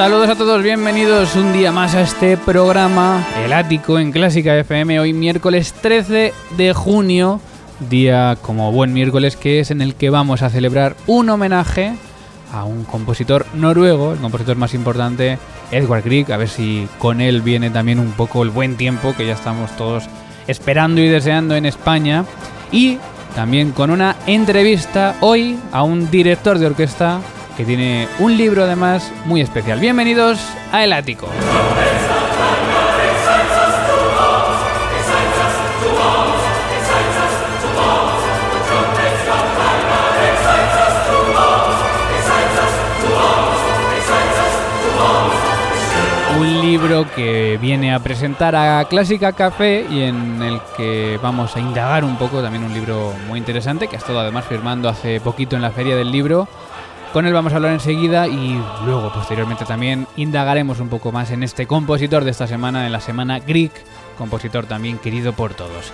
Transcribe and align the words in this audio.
Saludos 0.00 0.30
a 0.30 0.34
todos, 0.34 0.62
bienvenidos 0.62 1.36
un 1.36 1.52
día 1.52 1.72
más 1.72 1.94
a 1.94 2.00
este 2.00 2.38
programa, 2.38 3.22
El 3.44 3.52
Ático 3.52 3.98
en 3.98 4.12
Clásica 4.12 4.56
FM, 4.56 4.98
hoy 4.98 5.12
miércoles 5.12 5.74
13 5.74 6.32
de 6.56 6.72
junio, 6.72 7.38
día 7.90 8.38
como 8.40 8.72
buen 8.72 8.94
miércoles 8.94 9.36
que 9.36 9.60
es 9.60 9.70
en 9.70 9.82
el 9.82 9.94
que 9.94 10.08
vamos 10.08 10.40
a 10.40 10.48
celebrar 10.48 10.96
un 11.06 11.28
homenaje 11.28 11.92
a 12.50 12.64
un 12.64 12.84
compositor 12.84 13.44
noruego, 13.52 14.14
el 14.14 14.20
compositor 14.20 14.56
más 14.56 14.72
importante, 14.72 15.36
Edward 15.70 16.04
Grieg, 16.04 16.32
a 16.32 16.38
ver 16.38 16.48
si 16.48 16.88
con 16.98 17.20
él 17.20 17.42
viene 17.42 17.68
también 17.68 17.98
un 17.98 18.12
poco 18.12 18.42
el 18.42 18.48
buen 18.48 18.78
tiempo 18.78 19.14
que 19.14 19.26
ya 19.26 19.34
estamos 19.34 19.70
todos 19.76 20.08
esperando 20.46 21.02
y 21.02 21.08
deseando 21.08 21.56
en 21.56 21.66
España, 21.66 22.24
y 22.72 22.96
también 23.34 23.72
con 23.72 23.90
una 23.90 24.16
entrevista 24.26 25.16
hoy 25.20 25.58
a 25.72 25.82
un 25.82 26.10
director 26.10 26.58
de 26.58 26.68
orquesta 26.68 27.20
que 27.56 27.64
tiene 27.64 28.08
un 28.18 28.36
libro 28.36 28.64
además 28.64 29.10
muy 29.24 29.40
especial. 29.40 29.80
Bienvenidos 29.80 30.38
a 30.72 30.84
El 30.84 30.92
Ático. 30.92 31.28
Un 46.38 46.60
libro 46.62 47.06
que 47.14 47.58
viene 47.60 47.92
a 47.92 47.98
presentar 47.98 48.56
a 48.56 48.84
Clásica 48.86 49.32
Café 49.32 49.86
y 49.90 50.02
en 50.02 50.40
el 50.42 50.60
que 50.76 51.18
vamos 51.22 51.54
a 51.56 51.60
indagar 51.60 52.04
un 52.04 52.16
poco, 52.16 52.40
también 52.40 52.64
un 52.64 52.72
libro 52.72 53.12
muy 53.28 53.38
interesante 53.38 53.88
que 53.88 53.96
ha 53.96 53.98
estado 53.98 54.20
además 54.20 54.46
firmando 54.46 54.88
hace 54.88 55.20
poquito 55.20 55.56
en 55.56 55.62
la 55.62 55.70
Feria 55.70 55.96
del 55.96 56.10
Libro 56.10 56.48
con 57.12 57.26
él 57.26 57.32
vamos 57.32 57.52
a 57.52 57.56
hablar 57.56 57.72
enseguida 57.72 58.28
y 58.28 58.60
luego 58.84 59.12
posteriormente 59.12 59.64
también 59.64 60.06
indagaremos 60.16 60.80
un 60.80 60.88
poco 60.88 61.12
más 61.12 61.30
en 61.30 61.42
este 61.42 61.66
compositor 61.66 62.24
de 62.24 62.30
esta 62.30 62.46
semana, 62.46 62.86
en 62.86 62.92
la 62.92 63.00
semana 63.00 63.38
Greek, 63.38 63.72
compositor 64.16 64.66
también 64.66 64.98
querido 64.98 65.32
por 65.32 65.54
todos. 65.54 65.92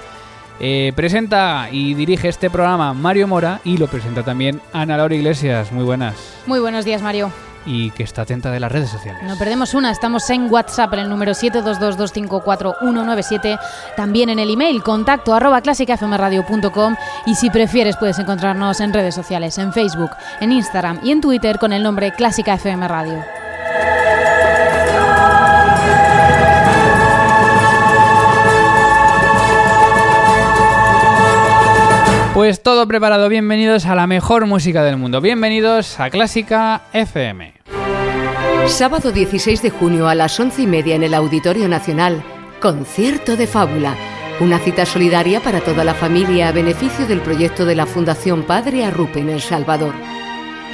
Eh, 0.59 0.93
presenta 0.97 1.69
y 1.71 1.95
dirige 1.95 2.29
este 2.29 2.49
programa 2.51 2.95
Mario 2.95 3.29
Mora 3.29 3.61
y 3.65 3.77
lo 3.77 3.89
presenta 3.89 4.23
también 4.23 4.61
Ana 4.73 4.97
Laura 4.97 5.15
Iglesias. 5.15 5.73
Muy 5.73 5.85
buenas. 5.85 6.15
Muy 6.47 6.61
buenos 6.61 6.85
días, 6.85 7.03
Mario 7.03 7.31
y 7.67 7.91
que 7.91 8.05
está 8.05 8.23
atenta 8.23 8.51
de 8.51 8.61
las 8.61 8.73
redes 8.73 8.89
sociales. 8.89 9.23
No 9.25 9.37
perdemos 9.37 9.75
una, 9.75 9.91
estamos 9.91 10.31
en 10.31 10.51
WhatsApp 10.51 10.95
en 10.95 11.01
el 11.01 11.09
número 11.09 11.33
722254197, 11.33 13.59
también 13.97 14.31
en 14.31 14.39
el 14.39 14.51
email 14.51 14.83
contacto 14.83 15.35
arroba 15.35 15.61
clásicafmradio.com 15.61 16.97
y 17.27 17.35
si 17.35 17.51
prefieres 17.51 17.97
puedes 17.97 18.19
encontrarnos 18.19 18.81
en 18.81 18.95
redes 18.95 19.15
sociales, 19.15 19.59
en 19.59 19.73
Facebook, 19.73 20.11
en 20.41 20.53
Instagram 20.53 21.01
y 21.03 21.11
en 21.11 21.21
Twitter 21.21 21.59
con 21.59 21.73
el 21.73 21.83
nombre 21.83 22.13
Clásica 22.13 22.55
FM 22.55 22.87
Radio. 22.89 23.25
Pues 32.37 32.63
todo 32.63 32.87
preparado, 32.87 33.31
bienvenidos 33.31 33.87
a 33.87 33.95
la 33.95 34.07
mejor 34.07 34.45
música 34.45 34.85
del 34.85 34.99
mundo, 34.99 35.23
bienvenidos 35.23 35.99
a 35.99 36.11
Clásica 36.11 36.83
FM. 36.93 37.56
Sábado 38.69 39.13
16 39.13 39.63
de 39.63 39.71
junio 39.71 40.09
a 40.09 40.15
las 40.15 40.39
once 40.41 40.63
y 40.63 40.67
media 40.67 40.97
en 40.97 41.05
el 41.05 41.15
Auditorio 41.15 41.69
Nacional, 41.69 42.23
Concierto 42.61 43.37
de 43.37 43.47
Fábula, 43.47 43.97
una 44.41 44.59
cita 44.59 44.85
solidaria 44.85 45.41
para 45.41 45.61
toda 45.61 45.85
la 45.85 45.95
familia 45.95 46.49
a 46.49 46.53
beneficio 46.53 47.07
del 47.07 47.21
proyecto 47.21 47.65
de 47.65 47.77
la 47.77 47.87
Fundación 47.87 48.43
Padre 48.43 48.85
Arrupe 48.85 49.21
en 49.21 49.31
El 49.31 49.41
Salvador. 49.41 49.95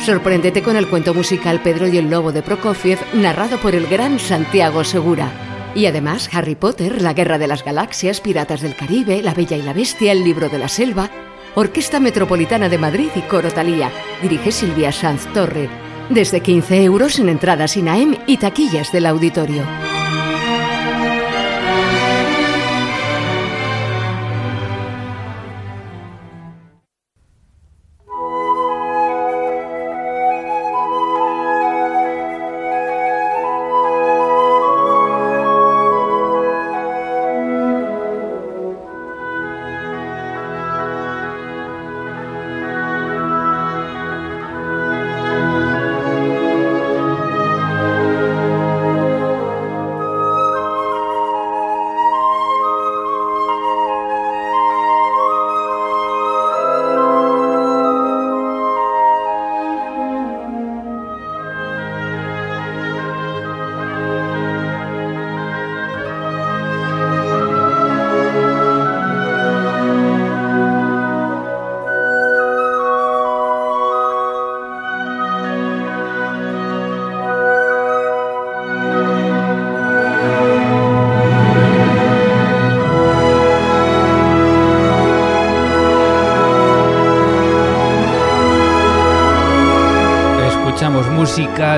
Sorpréndete 0.00 0.62
con 0.62 0.76
el 0.76 0.88
cuento 0.88 1.14
musical 1.14 1.60
Pedro 1.62 1.86
y 1.86 1.98
el 1.98 2.10
Lobo 2.10 2.32
de 2.32 2.42
Prokofiev, 2.42 2.98
narrado 3.12 3.58
por 3.58 3.74
el 3.74 3.86
gran 3.86 4.18
Santiago 4.18 4.82
Segura. 4.84 5.30
Y 5.74 5.86
además 5.86 6.30
Harry 6.32 6.54
Potter, 6.54 7.02
La 7.02 7.12
Guerra 7.12 7.38
de 7.38 7.46
las 7.46 7.64
Galaxias, 7.64 8.20
Piratas 8.20 8.62
del 8.62 8.74
Caribe, 8.74 9.22
La 9.22 9.34
Bella 9.34 9.56
y 9.56 9.62
la 9.62 9.74
Bestia, 9.74 10.12
El 10.12 10.24
Libro 10.24 10.48
de 10.48 10.58
la 10.58 10.68
Selva, 10.68 11.10
Orquesta 11.54 12.00
Metropolitana 12.00 12.68
de 12.68 12.78
Madrid 12.78 13.10
y 13.14 13.20
Coro 13.20 13.50
Talía. 13.50 13.92
Dirige 14.22 14.50
Silvia 14.50 14.90
Sanz 14.90 15.30
Torre. 15.32 15.81
Desde 16.12 16.42
15 16.42 16.84
euros 16.84 17.18
en 17.18 17.30
entradas 17.30 17.74
INAEM 17.74 18.18
y 18.26 18.36
taquillas 18.36 18.92
del 18.92 19.06
auditorio. 19.06 19.91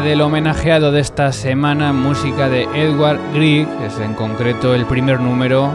Del 0.04 0.20
homenajeado 0.20 0.92
de 0.92 1.00
esta 1.00 1.32
semana, 1.32 1.94
música 1.94 2.50
de 2.50 2.64
Edward 2.74 3.18
Grieg, 3.32 3.66
es 3.86 3.98
en 3.98 4.12
concreto 4.12 4.74
el 4.74 4.84
primer 4.84 5.18
número, 5.18 5.72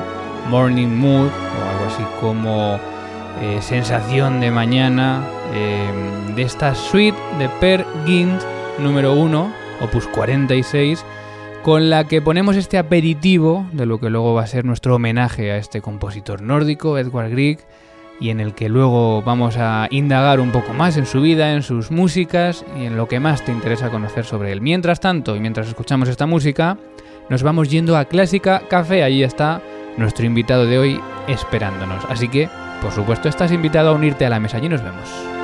Morning 0.50 0.88
Mood, 0.88 1.30
o 1.30 1.70
algo 1.70 1.86
así 1.88 2.04
como 2.22 2.80
eh, 3.42 3.58
Sensación 3.62 4.40
de 4.40 4.52
Mañana, 4.52 5.24
eh, 5.56 5.90
de 6.36 6.44
esta 6.44 6.76
suite 6.76 7.18
de 7.40 7.50
Per 7.60 7.84
Gint 8.06 8.40
número 8.78 9.14
1, 9.14 9.52
opus 9.82 10.06
46, 10.08 11.04
con 11.64 11.90
la 11.90 12.04
que 12.04 12.22
ponemos 12.22 12.56
este 12.56 12.78
aperitivo 12.78 13.66
de 13.72 13.88
lo 13.88 14.00
que 14.00 14.12
luego 14.12 14.36
va 14.36 14.44
a 14.44 14.48
ser 14.48 14.64
nuestro 14.64 14.96
homenaje 14.96 15.52
a 15.52 15.58
este 15.58 15.82
compositor 15.82 16.44
nórdico, 16.44 17.00
Edward 17.00 17.32
Grieg, 17.32 17.60
y 18.20 18.30
en 18.30 18.40
el 18.40 18.54
que 18.54 18.70
luego 18.70 19.22
vamos 19.22 19.58
a 19.58 19.88
indagar 19.92 20.40
un 20.40 20.52
poco 20.52 20.74
más 20.74 20.98
en 20.98 21.06
su 21.06 21.22
vida, 21.22 21.54
en 21.54 21.64
sus 21.64 21.92
músicas 21.92 22.66
y 22.78 22.86
en 22.86 22.98
lo 22.98 23.08
que 23.08 23.20
más 23.20 23.44
te 23.44 23.52
interesa 23.52 23.90
conocer 23.90 24.26
sobre 24.26 24.52
él. 24.52 24.62
Mientras 24.62 25.00
tanto, 25.00 25.36
y 25.36 25.40
mientras 25.40 25.68
escuchamos 25.68 26.10
esta 26.10 26.26
música, 26.26 26.78
nos 27.30 27.44
vamos 27.44 27.70
yendo 27.70 27.96
a 27.98 28.06
Clásica 28.06 28.64
Café. 28.70 29.04
Ahí 29.04 29.24
está 29.24 29.62
nuestro 29.98 30.26
invitado 30.26 30.66
de 30.66 30.80
hoy 30.80 31.02
esperándonos. 31.28 32.04
Así 32.10 32.28
que, 32.28 32.50
por 32.82 32.92
supuesto, 32.92 33.30
estás 33.30 33.52
invitado 33.52 33.90
a 33.90 33.94
unirte 33.94 34.26
a 34.26 34.30
la 34.30 34.40
mesa. 34.40 34.58
Allí 34.58 34.70
nos 34.70 34.84
vemos. 34.84 35.39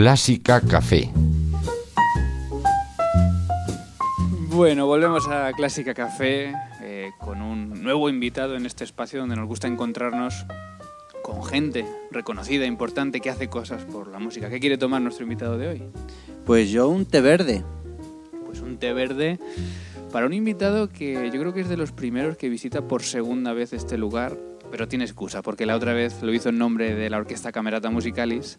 Clásica 0.00 0.62
Café. 0.62 1.10
Bueno, 4.48 4.86
volvemos 4.86 5.28
a 5.28 5.52
Clásica 5.52 5.92
Café 5.92 6.54
eh, 6.80 7.10
con 7.18 7.42
un 7.42 7.82
nuevo 7.82 8.08
invitado 8.08 8.56
en 8.56 8.64
este 8.64 8.84
espacio 8.84 9.20
donde 9.20 9.36
nos 9.36 9.46
gusta 9.46 9.68
encontrarnos 9.68 10.46
con 11.22 11.44
gente 11.44 11.84
reconocida, 12.10 12.64
importante, 12.64 13.20
que 13.20 13.28
hace 13.28 13.48
cosas 13.48 13.84
por 13.84 14.08
la 14.08 14.18
música. 14.18 14.48
¿Qué 14.48 14.58
quiere 14.58 14.78
tomar 14.78 15.02
nuestro 15.02 15.24
invitado 15.24 15.58
de 15.58 15.68
hoy? 15.68 15.82
Pues 16.46 16.70
yo 16.70 16.88
un 16.88 17.04
té 17.04 17.20
verde. 17.20 17.62
Pues 18.46 18.62
un 18.62 18.78
té 18.78 18.94
verde 18.94 19.38
para 20.10 20.24
un 20.24 20.32
invitado 20.32 20.88
que 20.88 21.30
yo 21.30 21.38
creo 21.38 21.52
que 21.52 21.60
es 21.60 21.68
de 21.68 21.76
los 21.76 21.92
primeros 21.92 22.38
que 22.38 22.48
visita 22.48 22.88
por 22.88 23.02
segunda 23.02 23.52
vez 23.52 23.74
este 23.74 23.98
lugar, 23.98 24.38
pero 24.70 24.88
tiene 24.88 25.04
excusa, 25.04 25.42
porque 25.42 25.66
la 25.66 25.76
otra 25.76 25.92
vez 25.92 26.22
lo 26.22 26.32
hizo 26.32 26.48
en 26.48 26.58
nombre 26.58 26.94
de 26.94 27.10
la 27.10 27.18
Orquesta 27.18 27.52
Camerata 27.52 27.90
Musicalis 27.90 28.58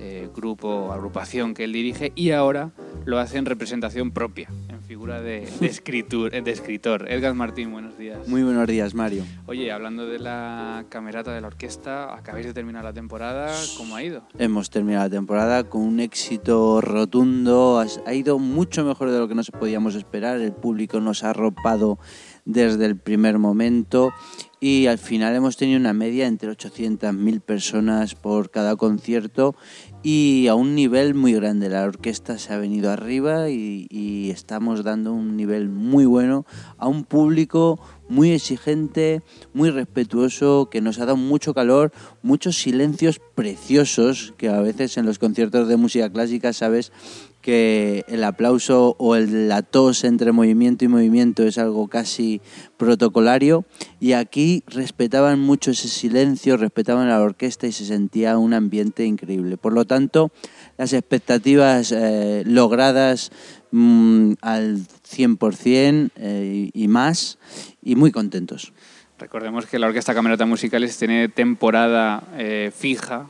eh, 0.00 0.28
grupo, 0.34 0.92
agrupación 0.92 1.54
que 1.54 1.64
él 1.64 1.72
dirige, 1.72 2.12
y 2.14 2.30
ahora 2.30 2.70
lo 3.04 3.18
hace 3.18 3.38
en 3.38 3.46
representación 3.46 4.10
propia, 4.10 4.48
en 4.68 4.82
figura 4.82 5.20
de, 5.20 5.40
de, 5.60 6.40
de 6.42 6.50
escritor. 6.50 7.10
Edgar 7.10 7.34
Martín, 7.34 7.72
buenos 7.72 7.98
días. 7.98 8.26
Muy 8.28 8.42
buenos 8.42 8.66
días, 8.66 8.94
Mario. 8.94 9.24
Oye, 9.46 9.70
hablando 9.72 10.06
de 10.06 10.18
la 10.18 10.84
camerata 10.88 11.32
de 11.32 11.40
la 11.40 11.48
orquesta, 11.48 12.14
acabáis 12.14 12.46
de 12.46 12.54
terminar 12.54 12.84
la 12.84 12.92
temporada, 12.92 13.52
¿cómo 13.76 13.96
ha 13.96 14.02
ido? 14.02 14.22
Hemos 14.38 14.70
terminado 14.70 15.04
la 15.04 15.10
temporada 15.10 15.64
con 15.64 15.82
un 15.82 16.00
éxito 16.00 16.80
rotundo, 16.80 17.84
ha 18.06 18.14
ido 18.14 18.38
mucho 18.38 18.84
mejor 18.84 19.10
de 19.10 19.18
lo 19.18 19.28
que 19.28 19.34
nos 19.34 19.50
podíamos 19.50 19.94
esperar, 19.94 20.40
el 20.40 20.52
público 20.52 21.00
nos 21.00 21.24
ha 21.24 21.30
arropado 21.30 21.98
desde 22.44 22.86
el 22.86 22.96
primer 22.96 23.38
momento 23.38 24.12
y 24.60 24.86
al 24.86 24.98
final 24.98 25.34
hemos 25.36 25.56
tenido 25.56 25.78
una 25.78 25.92
media 25.92 26.26
entre 26.26 26.50
800.000 26.50 27.40
personas 27.40 28.14
por 28.14 28.50
cada 28.50 28.74
concierto 28.76 29.54
y 30.02 30.48
a 30.48 30.54
un 30.54 30.74
nivel 30.74 31.14
muy 31.14 31.32
grande. 31.32 31.68
La 31.68 31.84
orquesta 31.84 32.38
se 32.38 32.52
ha 32.52 32.58
venido 32.58 32.90
arriba 32.90 33.50
y, 33.50 33.86
y, 33.90 34.30
estamos 34.30 34.82
dando 34.82 35.12
un 35.12 35.36
nivel 35.36 35.68
muy 35.68 36.06
bueno 36.06 36.44
a 36.76 36.88
un 36.88 37.04
público 37.04 37.80
muy 38.08 38.32
exigente, 38.32 39.22
muy 39.52 39.70
respetuoso, 39.70 40.68
que 40.70 40.80
nos 40.80 40.98
ha 40.98 41.06
dado 41.06 41.16
mucho 41.16 41.54
calor, 41.54 41.92
muchos 42.22 42.56
silencios 42.56 43.20
preciosos 43.34 44.34
que 44.36 44.48
a 44.48 44.60
veces 44.60 44.96
en 44.96 45.06
los 45.06 45.18
conciertos 45.18 45.68
de 45.68 45.76
música 45.76 46.10
clásica, 46.10 46.52
sabes, 46.52 46.90
que 47.40 48.04
el 48.08 48.24
aplauso 48.24 48.96
o 48.98 49.14
el, 49.14 49.48
la 49.48 49.62
tos 49.62 50.04
entre 50.04 50.32
movimiento 50.32 50.84
y 50.84 50.88
movimiento 50.88 51.44
es 51.44 51.58
algo 51.58 51.88
casi 51.88 52.40
protocolario 52.76 53.64
y 54.00 54.12
aquí 54.12 54.64
respetaban 54.66 55.40
mucho 55.40 55.70
ese 55.70 55.88
silencio, 55.88 56.56
respetaban 56.56 57.08
a 57.08 57.18
la 57.18 57.22
orquesta 57.22 57.66
y 57.66 57.72
se 57.72 57.86
sentía 57.86 58.38
un 58.38 58.54
ambiente 58.54 59.04
increíble. 59.04 59.56
Por 59.56 59.72
lo 59.72 59.84
tanto, 59.84 60.30
las 60.76 60.92
expectativas 60.92 61.92
eh, 61.92 62.42
logradas 62.44 63.30
mmm, 63.70 64.32
al 64.40 64.78
100% 64.78 66.10
eh, 66.16 66.70
y 66.72 66.88
más 66.88 67.38
y 67.82 67.94
muy 67.96 68.10
contentos. 68.10 68.72
Recordemos 69.18 69.66
que 69.66 69.80
la 69.80 69.88
Orquesta 69.88 70.14
Camerata 70.14 70.46
Musicales 70.46 70.96
tiene 70.96 71.28
temporada 71.28 72.22
eh, 72.36 72.70
fija 72.72 73.26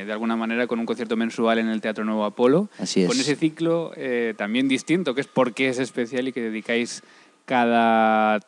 eh, 0.00 0.04
de 0.04 0.12
alguna 0.12 0.36
manera 0.36 0.66
con 0.66 0.78
un 0.78 0.86
concierto 0.86 1.16
mensual 1.16 1.58
en 1.58 1.68
el 1.68 1.80
Teatro 1.80 2.04
Nuevo 2.04 2.24
Apolo. 2.24 2.68
Así 2.78 3.02
es. 3.02 3.08
Con 3.08 3.18
ese 3.18 3.36
ciclo 3.36 3.92
eh, 3.96 4.34
también 4.36 4.68
distinto, 4.68 5.14
que 5.14 5.20
es 5.20 5.26
por 5.26 5.54
qué 5.54 5.68
es 5.68 5.78
especial 5.78 6.28
y 6.28 6.32
que 6.32 6.40
dedicáis 6.40 7.02
cada, 7.44 8.38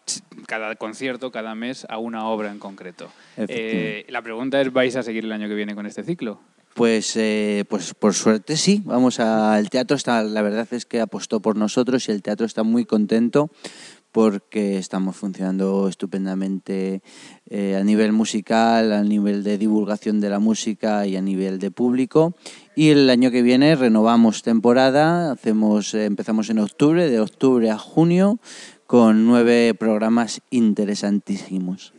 cada 0.46 0.76
concierto, 0.76 1.32
cada 1.32 1.54
mes, 1.56 1.86
a 1.88 1.98
una 1.98 2.28
obra 2.28 2.52
en 2.52 2.60
concreto. 2.60 3.10
Eh, 3.36 4.06
la 4.08 4.22
pregunta 4.22 4.60
es, 4.60 4.72
¿vais 4.72 4.94
a 4.94 5.02
seguir 5.02 5.24
el 5.24 5.32
año 5.32 5.48
que 5.48 5.54
viene 5.54 5.74
con 5.74 5.86
este 5.86 6.04
ciclo? 6.04 6.40
Pues, 6.74 7.16
eh, 7.16 7.64
pues 7.68 7.94
por 7.94 8.14
suerte 8.14 8.56
sí, 8.56 8.80
vamos 8.84 9.20
a, 9.20 9.58
el 9.58 9.68
teatro 9.70 9.96
está, 9.96 10.22
la 10.22 10.40
verdad 10.40 10.66
es 10.70 10.86
que 10.86 11.00
apostó 11.00 11.40
por 11.40 11.56
nosotros 11.56 12.08
y 12.08 12.12
el 12.12 12.22
teatro 12.22 12.46
está 12.46 12.62
muy 12.62 12.86
contento 12.86 13.50
porque 14.12 14.78
estamos 14.78 15.16
funcionando 15.16 15.88
estupendamente 15.88 17.02
eh, 17.48 17.76
a 17.76 17.82
nivel 17.82 18.12
musical, 18.12 18.92
a 18.92 19.02
nivel 19.02 19.42
de 19.42 19.56
divulgación 19.56 20.20
de 20.20 20.28
la 20.28 20.38
música 20.38 21.06
y 21.06 21.16
a 21.16 21.22
nivel 21.22 21.58
de 21.58 21.70
público. 21.70 22.34
Y 22.76 22.90
el 22.90 23.08
año 23.08 23.30
que 23.30 23.42
viene 23.42 23.74
renovamos 23.74 24.42
temporada, 24.42 25.32
hacemos, 25.32 25.94
eh, 25.94 26.04
empezamos 26.04 26.50
en 26.50 26.58
octubre, 26.58 27.08
de 27.08 27.20
octubre 27.20 27.70
a 27.70 27.78
junio, 27.78 28.38
con 28.86 29.24
nueve 29.24 29.72
programas 29.72 30.42
interesantísimos. 30.50 31.94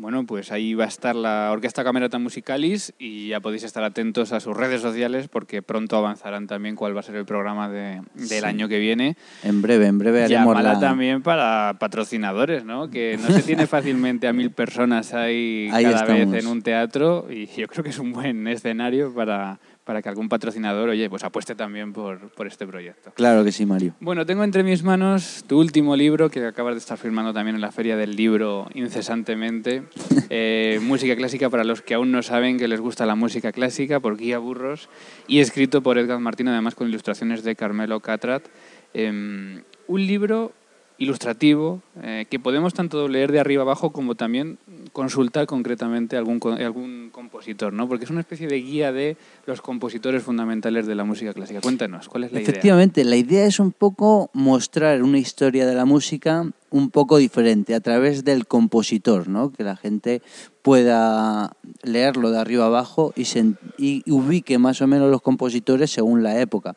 Bueno, 0.00 0.24
pues 0.24 0.50
ahí 0.50 0.72
va 0.72 0.84
a 0.84 0.88
estar 0.88 1.14
la 1.14 1.50
Orquesta 1.52 1.84
Camerata 1.84 2.18
Musicalis 2.18 2.94
y 2.98 3.28
ya 3.28 3.40
podéis 3.40 3.64
estar 3.64 3.84
atentos 3.84 4.32
a 4.32 4.40
sus 4.40 4.56
redes 4.56 4.80
sociales 4.80 5.28
porque 5.28 5.60
pronto 5.60 5.94
avanzarán 5.98 6.46
también 6.46 6.74
cuál 6.74 6.96
va 6.96 7.00
a 7.00 7.02
ser 7.02 7.16
el 7.16 7.26
programa 7.26 7.68
de- 7.68 8.00
del 8.14 8.26
Sí. 8.26 8.42
año 8.42 8.66
que 8.66 8.78
viene. 8.78 9.18
En 9.42 9.60
breve, 9.60 9.86
en 9.88 9.98
breve 9.98 10.24
haremos 10.24 10.62
la... 10.62 10.80
también 10.80 11.20
para 11.22 11.76
patrocinadores, 11.78 12.64
¿no? 12.64 12.88
Que 12.88 13.18
no 13.20 13.28
se 13.28 13.42
tiene 13.42 13.66
fácilmente 13.66 14.26
a 14.26 14.32
mil 14.32 14.50
personas 14.52 15.12
ahí, 15.12 15.68
Ahí 15.70 15.84
cada 15.84 15.96
estamos. 16.00 16.30
vez 16.32 16.44
en 16.44 16.50
un 16.50 16.62
teatro 16.62 17.26
y 17.30 17.44
yo 17.46 17.68
creo 17.68 17.84
que 17.84 17.90
es 17.90 17.98
un 17.98 18.12
buen 18.12 18.48
escenario 18.48 19.12
para, 19.12 19.60
para 19.90 20.02
que 20.02 20.08
algún 20.08 20.28
patrocinador, 20.28 20.88
oye, 20.88 21.10
pues 21.10 21.24
apueste 21.24 21.56
también 21.56 21.92
por, 21.92 22.30
por 22.30 22.46
este 22.46 22.64
proyecto. 22.64 23.10
Claro 23.16 23.42
que 23.42 23.50
sí, 23.50 23.66
Mario. 23.66 23.96
Bueno, 23.98 24.24
tengo 24.24 24.44
entre 24.44 24.62
mis 24.62 24.84
manos 24.84 25.44
tu 25.48 25.58
último 25.58 25.96
libro 25.96 26.30
que 26.30 26.46
acabas 26.46 26.74
de 26.74 26.78
estar 26.78 26.96
firmando 26.96 27.32
también 27.32 27.56
en 27.56 27.60
la 27.60 27.72
Feria 27.72 27.96
del 27.96 28.14
Libro 28.14 28.68
incesantemente. 28.74 29.82
Eh, 30.32 30.78
música 30.82 31.16
clásica 31.16 31.50
para 31.50 31.64
los 31.64 31.82
que 31.82 31.94
aún 31.94 32.12
no 32.12 32.22
saben 32.22 32.56
que 32.56 32.68
les 32.68 32.80
gusta 32.80 33.04
la 33.04 33.16
música 33.16 33.50
clásica 33.50 33.98
por 33.98 34.16
Guía 34.16 34.38
Burros 34.38 34.88
y 35.26 35.40
escrito 35.40 35.82
por 35.82 35.98
Edgar 35.98 36.20
Martín, 36.20 36.46
además 36.46 36.76
con 36.76 36.88
ilustraciones 36.88 37.42
de 37.42 37.56
Carmelo 37.56 37.98
Catrat. 37.98 38.46
Em, 38.94 39.64
un 39.88 40.06
libro 40.06 40.52
ilustrativo 41.00 41.80
eh, 42.02 42.26
que 42.28 42.38
podemos 42.38 42.74
tanto 42.74 43.08
leer 43.08 43.32
de 43.32 43.40
arriba 43.40 43.62
abajo 43.62 43.90
como 43.90 44.16
también 44.16 44.58
consultar 44.92 45.46
concretamente 45.46 46.18
algún, 46.18 46.40
algún 46.60 47.08
compositor, 47.10 47.72
¿no? 47.72 47.88
Porque 47.88 48.04
es 48.04 48.10
una 48.10 48.20
especie 48.20 48.46
de 48.48 48.60
guía 48.60 48.92
de 48.92 49.16
los 49.46 49.62
compositores 49.62 50.22
fundamentales 50.22 50.86
de 50.86 50.94
la 50.94 51.04
música 51.04 51.32
clásica. 51.32 51.62
Cuéntanos, 51.62 52.06
¿cuál 52.06 52.24
es 52.24 52.32
la 52.32 52.40
idea? 52.40 52.50
Efectivamente, 52.50 53.04
la 53.04 53.16
idea 53.16 53.46
es 53.46 53.58
un 53.58 53.72
poco 53.72 54.28
mostrar 54.34 55.02
una 55.02 55.18
historia 55.18 55.66
de 55.66 55.74
la 55.74 55.86
música 55.86 56.46
un 56.68 56.90
poco 56.90 57.16
diferente 57.16 57.74
a 57.74 57.80
través 57.80 58.22
del 58.22 58.46
compositor, 58.46 59.26
¿no? 59.26 59.52
Que 59.52 59.64
la 59.64 59.76
gente 59.76 60.20
pueda 60.60 61.56
leerlo 61.82 62.30
de 62.30 62.40
arriba 62.40 62.66
abajo 62.66 63.14
y, 63.16 63.24
se, 63.24 63.54
y 63.78 64.02
ubique 64.10 64.58
más 64.58 64.82
o 64.82 64.86
menos 64.86 65.10
los 65.10 65.22
compositores 65.22 65.90
según 65.90 66.22
la 66.22 66.38
época. 66.38 66.76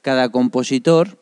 Cada 0.00 0.30
compositor 0.30 1.18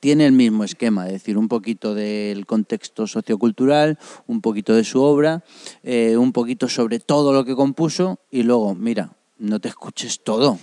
tiene 0.00 0.26
el 0.26 0.32
mismo 0.32 0.64
esquema, 0.64 1.06
es 1.06 1.12
decir, 1.12 1.38
un 1.38 1.48
poquito 1.48 1.94
del 1.94 2.46
contexto 2.46 3.06
sociocultural, 3.06 3.98
un 4.26 4.40
poquito 4.40 4.74
de 4.74 4.84
su 4.84 5.02
obra, 5.02 5.44
eh, 5.82 6.16
un 6.16 6.32
poquito 6.32 6.68
sobre 6.68 6.98
todo 6.98 7.32
lo 7.32 7.44
que 7.44 7.54
compuso 7.54 8.18
y 8.30 8.42
luego, 8.42 8.74
mira, 8.74 9.15
no 9.38 9.60
te 9.60 9.68
escuches 9.68 10.20
todo, 10.22 10.58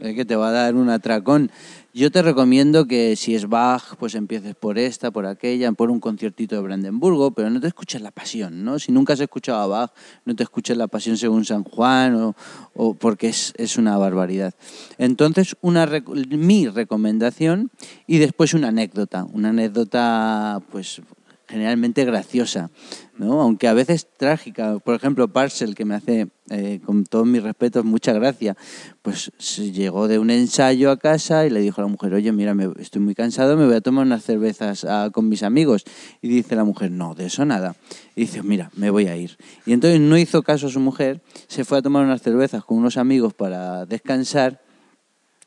es 0.00 0.14
que 0.14 0.24
te 0.24 0.36
va 0.36 0.48
a 0.48 0.52
dar 0.52 0.74
un 0.74 0.90
atracón. 0.90 1.50
Yo 1.94 2.10
te 2.10 2.22
recomiendo 2.22 2.86
que 2.86 3.16
si 3.16 3.34
es 3.34 3.48
Bach, 3.48 3.96
pues 3.98 4.14
empieces 4.14 4.54
por 4.54 4.78
esta, 4.78 5.10
por 5.10 5.26
aquella, 5.26 5.72
por 5.72 5.90
un 5.90 5.98
conciertito 5.98 6.54
de 6.54 6.62
Brandenburgo, 6.62 7.30
pero 7.32 7.50
no 7.50 7.60
te 7.60 7.66
escuches 7.66 8.02
la 8.02 8.10
pasión, 8.10 8.64
¿no? 8.64 8.78
Si 8.78 8.92
nunca 8.92 9.14
has 9.14 9.20
escuchado 9.20 9.60
a 9.60 9.66
Bach, 9.66 9.92
no 10.24 10.36
te 10.36 10.42
escuches 10.42 10.76
la 10.76 10.86
pasión 10.86 11.16
según 11.16 11.44
San 11.44 11.64
Juan, 11.64 12.14
o, 12.16 12.36
o 12.74 12.94
porque 12.94 13.28
es, 13.28 13.54
es 13.56 13.78
una 13.78 13.96
barbaridad. 13.96 14.54
Entonces, 14.98 15.56
una 15.60 15.88
mi 16.28 16.68
recomendación 16.68 17.70
y 18.06 18.18
después 18.18 18.54
una 18.54 18.68
anécdota, 18.68 19.24
una 19.32 19.48
anécdota, 19.48 20.62
pues 20.70 21.00
generalmente 21.48 22.04
graciosa, 22.04 22.70
¿no? 23.16 23.40
aunque 23.40 23.68
a 23.68 23.72
veces 23.72 24.06
trágica. 24.18 24.78
Por 24.80 24.94
ejemplo, 24.94 25.28
Parcel, 25.28 25.74
que 25.74 25.86
me 25.86 25.94
hace, 25.94 26.28
eh, 26.50 26.80
con 26.84 27.04
todos 27.04 27.26
mis 27.26 27.42
respetos, 27.42 27.84
mucha 27.86 28.12
gracia, 28.12 28.54
pues 29.00 29.32
llegó 29.72 30.08
de 30.08 30.18
un 30.18 30.30
ensayo 30.30 30.90
a 30.90 30.98
casa 30.98 31.46
y 31.46 31.50
le 31.50 31.60
dijo 31.60 31.80
a 31.80 31.84
la 31.84 31.88
mujer, 31.88 32.12
oye, 32.12 32.30
mira, 32.32 32.52
me- 32.54 32.68
estoy 32.78 33.00
muy 33.00 33.14
cansado, 33.14 33.56
me 33.56 33.64
voy 33.64 33.76
a 33.76 33.80
tomar 33.80 34.04
unas 34.04 34.22
cervezas 34.24 34.84
ah, 34.84 35.08
con 35.12 35.28
mis 35.30 35.42
amigos. 35.42 35.84
Y 36.20 36.28
dice 36.28 36.54
la 36.54 36.64
mujer, 36.64 36.90
no, 36.90 37.14
de 37.14 37.26
eso 37.26 37.44
nada. 37.46 37.76
Y 38.14 38.22
dice, 38.22 38.42
mira, 38.42 38.70
me 38.76 38.90
voy 38.90 39.06
a 39.06 39.16
ir. 39.16 39.38
Y 39.64 39.72
entonces 39.72 40.00
no 40.00 40.18
hizo 40.18 40.42
caso 40.42 40.66
a 40.66 40.70
su 40.70 40.80
mujer, 40.80 41.22
se 41.46 41.64
fue 41.64 41.78
a 41.78 41.82
tomar 41.82 42.04
unas 42.04 42.20
cervezas 42.20 42.62
con 42.62 42.76
unos 42.76 42.98
amigos 42.98 43.32
para 43.32 43.86
descansar 43.86 44.60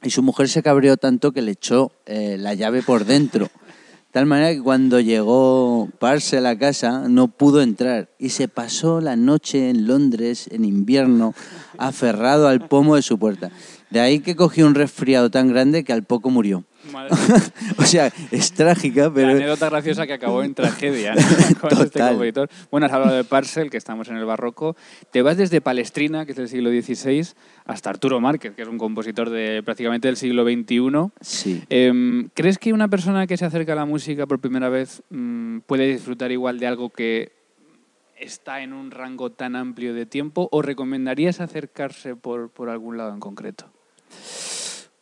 y 0.04 0.10
su 0.10 0.24
mujer 0.24 0.50
se 0.50 0.64
cabreó 0.64 0.98
tanto 0.98 1.32
que 1.32 1.44
le 1.44 1.52
echó 1.52 1.92
eh, 2.08 2.38
la 2.40 2.56
llave 2.56 2.82
por 2.82 3.06
dentro. 3.06 3.50
Tal 4.12 4.26
manera 4.26 4.54
que 4.54 4.62
cuando 4.62 5.00
llegó 5.00 5.88
Parse 6.00 6.40
a 6.40 6.42
la 6.42 6.58
casa 6.58 7.08
no 7.08 7.30
pudo 7.30 7.62
entrar 7.62 8.10
y 8.20 8.30
se 8.30 8.50
pasó 8.50 9.00
la 9.00 9.16
noche 9.16 9.70
en 9.70 9.88
Londres 9.88 10.50
en 10.52 10.66
invierno 10.66 11.34
aferrado 11.78 12.50
al 12.50 12.68
pomo 12.68 12.98
de 12.98 13.04
su 13.04 13.18
puerta. 13.18 13.52
De 13.90 14.02
ahí 14.02 14.20
que 14.20 14.36
cogió 14.36 14.68
un 14.68 14.76
resfriado 14.76 15.32
tan 15.32 15.48
grande 15.48 15.86
que 15.86 15.94
al 15.94 16.04
poco 16.04 16.30
murió. 16.30 16.66
Madre 16.92 17.12
o 17.78 17.84
sea, 17.84 18.12
es 18.32 18.52
trágica, 18.54 19.04
La 19.04 19.14
pero 19.14 19.30
anécdota 19.30 19.70
graciosa 19.70 20.08
que 20.08 20.14
acabó 20.14 20.44
en 20.44 20.54
tragedia 20.54 21.14
¿no? 21.16 21.22
con 21.62 21.72
este 21.72 21.86
Total. 21.86 22.10
compositor. 22.10 22.50
Bueno, 22.70 22.86
has 22.86 22.94
hablado 22.94 23.16
de 23.16 23.24
Parcel, 23.24 23.70
que 23.70 23.78
estamos 23.78 24.08
en 24.10 24.18
el 24.18 24.26
barroco. 24.26 24.76
Te 25.12 25.22
vas 25.22 25.38
desde 25.38 25.62
Palestrina, 25.62 26.26
que 26.26 26.32
es 26.32 26.38
del 26.38 26.50
siglo 26.50 26.70
XVI, 26.70 27.28
hasta 27.66 27.90
Arturo 27.90 28.20
Márquez, 28.20 28.54
que 28.56 28.62
es 28.62 28.68
un 28.68 28.78
compositor 28.78 29.30
de 29.30 29.62
prácticamente 29.64 30.08
del 30.08 30.18
siglo 30.18 30.44
XXI. 30.44 31.12
sí. 31.22 31.64
Em, 31.70 32.30
¿Crees 32.34 32.58
que 32.58 32.74
una 32.74 32.88
persona 32.88 33.28
que 33.28 33.38
se 33.38 33.46
acerca 33.46 33.74
a 33.74 33.76
la 33.76 33.86
música 33.86 34.26
por 34.26 34.40
primera 34.40 34.70
vez 34.70 35.04
mm, 35.10 35.60
puede 35.60 35.88
disfrutar 35.88 36.32
igual 36.32 36.60
de 36.60 36.68
algo 36.68 36.90
que 36.90 37.32
está 38.22 38.62
en 38.62 38.74
un 38.74 38.92
rango 38.92 39.32
tan 39.32 39.56
amplio 39.56 39.94
de 39.94 40.06
tiempo 40.06 40.48
o 40.52 40.62
recomendarías 40.62 41.42
acercarse 41.42 42.16
por, 42.16 42.50
por 42.50 42.70
algún 42.70 42.98
lado 42.98 43.14
en 43.14 43.20
concreto? 43.20 43.66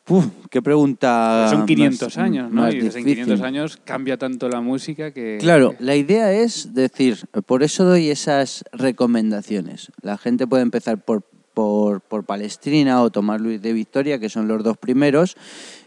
Uf, 0.09 0.25
qué 0.49 0.61
pregunta. 0.61 1.47
Son 1.51 1.65
500 1.65 2.07
más- 2.07 2.17
años, 2.17 2.51
¿no? 2.51 2.69
Y 2.71 2.79
desde 2.79 2.99
en 2.99 3.05
difícil. 3.05 3.23
500 3.25 3.41
años 3.45 3.77
cambia 3.83 4.17
tanto 4.17 4.49
la 4.49 4.59
música 4.61 5.11
que... 5.11 5.37
Claro, 5.39 5.75
la 5.79 5.95
idea 5.95 6.33
es 6.33 6.73
decir, 6.73 7.27
por 7.45 7.61
eso 7.63 7.85
doy 7.85 8.09
esas 8.09 8.63
recomendaciones. 8.71 9.91
La 10.01 10.17
gente 10.17 10.47
puede 10.47 10.63
empezar 10.63 10.97
por, 11.03 11.23
por, 11.53 12.01
por 12.01 12.23
Palestrina 12.25 13.01
o 13.01 13.09
Tomás 13.09 13.39
Luis 13.41 13.61
de 13.61 13.73
Victoria, 13.73 14.19
que 14.19 14.29
son 14.29 14.47
los 14.47 14.63
dos 14.63 14.77
primeros, 14.77 15.35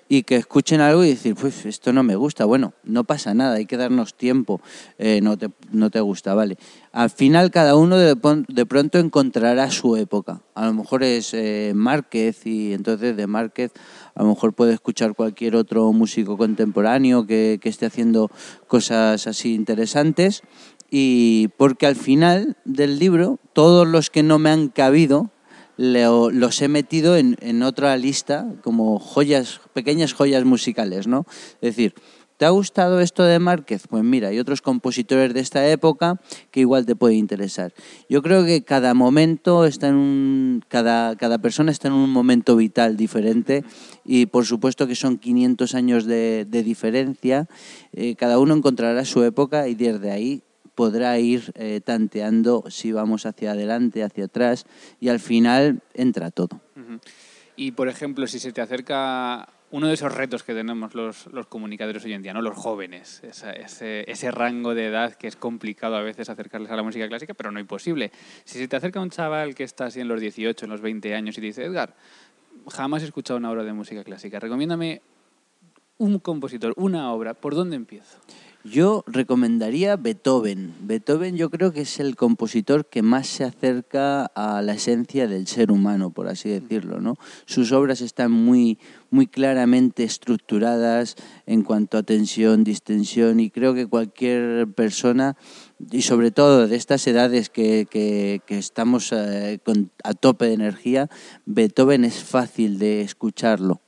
y 0.09 0.25
que 0.25 0.37
escuchen 0.37 0.81
algo 0.83 1.03
y 1.05 1.09
decir, 1.09 1.35
pues 1.35 1.65
esto 1.65 1.93
no 1.93 2.03
me 2.03 2.17
gusta. 2.17 2.45
Bueno, 2.45 2.75
no 2.85 3.05
pasa 3.05 3.33
nada, 3.33 3.55
hay 3.55 3.65
que 3.67 3.79
darnos 3.79 4.15
tiempo. 4.15 4.61
Eh, 4.99 5.21
no, 5.23 5.39
te, 5.39 5.49
no 5.71 5.89
te 5.91 6.01
gusta, 6.01 6.35
vale. 6.35 6.59
Al 6.93 7.09
final 7.09 7.51
cada 7.51 7.75
uno 7.75 7.97
de, 7.97 8.15
de 8.49 8.67
pronto 8.67 8.99
encontrará 8.99 9.71
su 9.71 9.97
época. 9.97 10.43
A 10.55 10.67
lo 10.67 10.75
mejor 10.75 11.03
es 11.03 11.33
eh, 11.33 11.73
Márquez 11.75 12.47
y 12.47 12.75
entonces 12.75 13.17
de 13.17 13.27
Márquez 13.27 13.73
a 14.15 14.23
lo 14.23 14.29
mejor 14.29 14.53
puede 14.53 14.75
escuchar 14.75 15.15
cualquier 15.15 15.57
otro 15.57 15.91
músico 15.95 16.37
contemporáneo 16.37 17.27
que, 17.27 17.59
que 17.63 17.71
esté 17.71 17.87
haciendo 17.87 18.31
cosas 18.69 19.27
así 19.27 19.55
interesantes. 19.55 20.43
Y 20.91 21.49
porque 21.57 21.87
al 21.87 21.97
final 21.97 22.59
del 22.67 22.99
libro, 22.99 23.39
todos 23.55 23.89
los 23.89 24.11
que 24.11 24.23
no 24.23 24.39
me 24.39 24.51
han 24.51 24.69
cabido, 24.69 25.31
los 25.79 26.61
he 26.61 26.69
metido 26.69 27.17
en, 27.17 27.37
en 27.41 27.63
otra 27.63 27.97
lista 27.97 28.47
como 28.63 28.99
joyas, 28.99 29.63
pequeñas 29.73 30.13
joyas 30.13 30.45
musicales, 30.45 31.07
¿no? 31.07 31.25
Es 31.63 31.75
decir, 31.75 31.95
¿te 32.43 32.47
ha 32.47 32.51
gustado 32.51 32.99
esto 32.99 33.23
de 33.23 33.39
Márquez? 33.39 33.87
Pues 33.89 34.03
mira, 34.03 34.31
hay 34.31 34.41
otros 34.41 34.63
compositores 34.63 35.33
de 35.33 35.39
esta 35.39 35.65
época 35.69 36.21
que 36.51 36.59
igual 36.59 36.85
te 36.87 36.97
puede 36.97 37.15
interesar. 37.15 37.73
Yo 38.09 38.21
creo 38.21 38.45
que 38.45 38.65
cada 38.65 38.95
momento 38.95 39.65
está 39.65 39.87
en 39.87 39.95
un, 39.95 40.65
cada, 40.67 41.15
cada 41.15 41.39
persona 41.39 41.71
está 41.71 41.87
en 41.87 41.95
un 41.95 42.11
momento 42.11 42.57
vital 42.57 42.97
diferente 42.97 43.63
y 44.05 44.27
por 44.27 44.45
supuesto 44.45 44.89
que 44.89 44.97
son 44.97 45.19
500 45.19 45.77
años 45.77 46.05
de, 46.05 46.45
diferencia. 46.51 47.47
Eh, 47.93 48.17
cada 48.17 48.41
uno 48.41 48.57
encontrará 48.57 49.05
su 49.05 49.23
época 49.23 49.69
y 49.69 49.77
desde 49.77 50.11
ahí 50.11 50.43
podrá 50.75 51.17
ir 51.21 51.53
eh, 51.55 51.81
tanteando 51.81 52.65
si 52.71 52.91
vamos 52.91 53.25
hacia 53.25 53.53
adelante, 53.53 54.03
hacia 54.03 54.25
atrás 54.25 54.67
y 54.99 55.11
al 55.11 55.21
final 55.21 55.81
entra 55.95 56.33
todo. 56.33 56.61
Y, 57.55 57.71
por 57.71 57.87
ejemplo, 57.87 58.27
si 58.27 58.41
se 58.41 58.51
te 58.51 58.61
acerca 58.61 59.49
uno 59.73 59.89
de 59.89 59.95
esos 59.95 60.15
retos 60.15 60.43
que 60.43 60.53
tenemos 60.53 60.95
los, 60.95 61.27
comunicadores 61.49 62.05
hoy 62.05 62.13
en 62.13 62.23
día, 62.23 62.35
¿no? 62.35 62.43
los 62.43 62.57
jóvenes, 62.57 63.23
ese, 63.25 64.11
ese 64.11 64.31
rango 64.31 64.75
de 64.75 64.87
edad 64.87 65.15
que 65.15 65.27
es 65.27 65.35
complicado 65.35 65.97
a 65.97 66.03
veces 66.03 66.29
acercarles 66.29 66.71
a 66.71 66.77
la 66.77 66.83
música 66.83 67.09
clásica, 67.09 67.33
pero 67.33 67.51
no 67.51 67.59
imposible. 67.59 68.13
Si 68.45 68.59
se 68.59 68.69
te 68.69 68.77
acerca 68.77 69.01
un 69.01 69.09
chaval 69.09 69.55
que 69.55 69.65
está 69.65 69.87
así 69.87 70.01
en 70.01 70.09
los 70.09 70.21
18, 70.21 70.67
en 70.67 70.71
los 70.71 70.83
20 70.83 71.15
años 71.15 71.39
y 71.39 71.41
te 71.41 71.47
dice, 71.47 71.65
Edgar, 71.65 71.97
jamás 72.71 73.03
he 73.03 73.07
escuchado 73.07 73.39
una 73.39 73.51
obra 73.51 73.65
de 73.65 73.73
música 73.73 74.05
clásica, 74.05 74.39
recomiéndame 74.39 75.01
un 75.97 76.19
compositor, 76.19 76.75
una 76.77 77.11
obra, 77.11 77.33
¿por 77.33 77.55
dónde 77.55 77.77
empiezo? 77.77 78.19
Yo 78.65 79.03
recomendaría 79.09 79.97
Beethoven. 79.97 80.73
Beethoven 80.83 81.37
yo 81.37 81.51
creo 81.51 81.73
que 81.73 81.81
es 81.81 81.99
el 81.99 82.15
compositor 82.15 82.87
que 82.87 83.03
más 83.03 83.27
se 83.27 83.43
acerca 83.43 84.27
a 84.27 84.63
la 84.63 84.75
esencia 84.75 85.27
del 85.27 85.49
ser 85.49 85.73
humano, 85.73 86.11
por 86.11 86.29
así 86.29 86.49
decirlo, 86.49 87.01
¿no? 87.01 87.17
Sus 87.45 87.73
obras 87.73 88.01
están 88.01 88.31
muy 88.31 88.79
muy 89.11 89.27
claramente 89.27 90.05
estructuradas 90.05 91.17
en 91.45 91.63
cuanto 91.63 91.99
a 91.99 92.03
tensión, 92.03 92.65
distensión 92.65 93.41
y 93.41 93.51
creo 93.51 93.75
que 93.75 93.87
cualquier 93.87 94.69
persona 94.69 95.37
y 95.91 96.03
sobre 96.03 96.31
todo 96.31 96.67
de 96.67 96.77
estas 96.77 97.07
edades 97.07 97.51
que, 97.51 97.87
que- 97.91 98.41
que 98.47 98.59
estamos 98.59 99.13
eh, 99.13 99.59
con- 99.65 99.91
a 100.05 100.15
tope 100.15 100.47
de 100.47 100.55
energía, 100.55 101.11
Beethoven 101.47 102.05
es 102.05 102.23
fácil 102.25 102.79
de 102.79 103.03
escucharlo. 103.03 103.81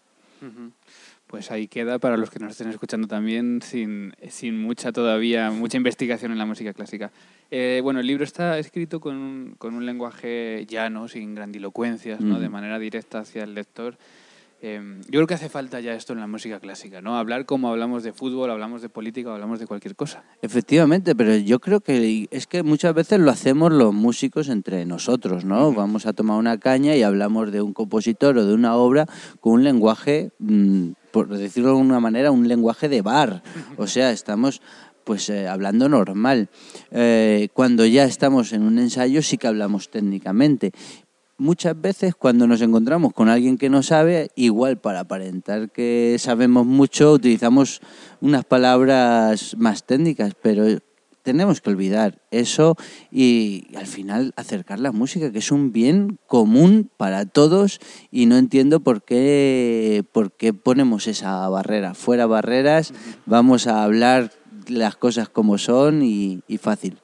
Pues 1.34 1.50
ahí 1.50 1.66
queda 1.66 1.98
para 1.98 2.16
los 2.16 2.30
que 2.30 2.38
nos 2.38 2.52
estén 2.52 2.68
escuchando 2.68 3.08
también 3.08 3.60
sin, 3.60 4.14
sin 4.28 4.56
mucha 4.56 4.92
todavía, 4.92 5.50
mucha 5.50 5.76
investigación 5.76 6.30
en 6.30 6.38
la 6.38 6.46
música 6.46 6.72
clásica. 6.72 7.10
Eh, 7.50 7.80
bueno, 7.82 7.98
el 7.98 8.06
libro 8.06 8.22
está 8.22 8.56
escrito 8.60 9.00
con 9.00 9.16
un, 9.16 9.54
con 9.58 9.74
un 9.74 9.84
lenguaje 9.84 10.64
llano, 10.68 11.08
sin 11.08 11.34
grandilocuencias, 11.34 12.20
¿no? 12.20 12.38
de 12.38 12.48
manera 12.48 12.78
directa 12.78 13.18
hacia 13.18 13.42
el 13.42 13.54
lector. 13.54 13.96
Em, 14.62 15.00
yo 15.02 15.18
creo 15.18 15.26
que 15.26 15.34
hace 15.34 15.48
falta 15.48 15.80
ya 15.80 15.92
esto 15.94 16.12
en 16.12 16.20
la 16.20 16.28
música 16.28 16.60
clásica, 16.60 17.02
¿no? 17.02 17.18
Hablar 17.18 17.46
como 17.46 17.68
hablamos 17.68 18.04
de 18.04 18.12
fútbol, 18.12 18.48
hablamos 18.52 18.80
de 18.80 18.88
política, 18.88 19.34
hablamos 19.34 19.58
de 19.58 19.66
cualquier 19.66 19.96
cosa. 19.96 20.22
Efectivamente, 20.40 21.16
pero 21.16 21.36
yo 21.36 21.58
creo 21.58 21.80
que 21.80 22.28
es 22.30 22.46
que 22.46 22.62
muchas 22.62 22.94
veces 22.94 23.18
lo 23.18 23.32
hacemos 23.32 23.72
los 23.72 23.92
músicos 23.92 24.48
entre 24.48 24.86
nosotros, 24.86 25.44
¿no? 25.44 25.72
Vamos 25.72 26.06
a 26.06 26.12
tomar 26.12 26.38
una 26.38 26.58
caña 26.58 26.94
y 26.94 27.02
hablamos 27.02 27.50
de 27.50 27.60
un 27.60 27.72
compositor 27.74 28.38
o 28.38 28.46
de 28.46 28.54
una 28.54 28.76
obra 28.76 29.06
con 29.40 29.54
un 29.54 29.64
lenguaje, 29.64 30.30
mm, 30.38 30.92
por 31.14 31.28
decirlo 31.28 31.68
de 31.68 31.76
una 31.76 32.00
manera, 32.00 32.32
un 32.32 32.48
lenguaje 32.48 32.88
de 32.88 33.00
bar. 33.00 33.44
O 33.76 33.86
sea, 33.86 34.10
estamos 34.10 34.60
pues 35.04 35.28
eh, 35.28 35.46
hablando 35.46 35.88
normal. 35.88 36.48
Eh, 36.90 37.50
cuando 37.52 37.86
ya 37.86 38.02
estamos 38.02 38.52
en 38.52 38.62
un 38.62 38.80
ensayo 38.80 39.22
sí 39.22 39.38
que 39.38 39.46
hablamos 39.46 39.90
técnicamente 39.90 40.72
muchas 41.36 41.80
veces 41.80 42.14
cuando 42.16 42.46
nos 42.46 42.62
encontramos 42.62 43.12
con 43.12 43.28
alguien 43.28 43.58
que 43.58 43.70
no 43.70 43.82
sabe, 43.82 44.30
igual 44.34 44.78
para 44.78 45.00
aparentar 45.00 45.70
que 45.70 46.16
sabemos 46.18 46.66
mucho, 46.66 47.12
utilizamos 47.12 47.80
unas 48.20 48.44
palabras 48.44 49.56
más 49.56 49.84
técnicas, 49.84 50.34
pero 50.40 50.64
tenemos 51.24 51.60
que 51.60 51.70
olvidar 51.70 52.20
eso 52.30 52.76
y 53.10 53.66
al 53.76 53.86
final 53.86 54.32
acercar 54.36 54.78
la 54.78 54.92
música, 54.92 55.32
que 55.32 55.38
es 55.38 55.50
un 55.50 55.72
bien 55.72 56.18
común 56.28 56.90
para 56.96 57.24
todos 57.26 57.80
y 58.12 58.26
no 58.26 58.36
entiendo 58.36 58.80
por 58.80 59.02
qué, 59.02 60.04
por 60.12 60.32
qué 60.32 60.52
ponemos 60.52 61.08
esa 61.08 61.48
barrera. 61.48 61.94
Fuera 61.94 62.26
barreras, 62.26 62.92
vamos 63.26 63.66
a 63.66 63.82
hablar 63.82 64.32
las 64.68 64.96
cosas 64.96 65.28
como 65.28 65.58
son 65.58 66.02
y, 66.02 66.42
y 66.46 66.58
fácil. 66.58 66.98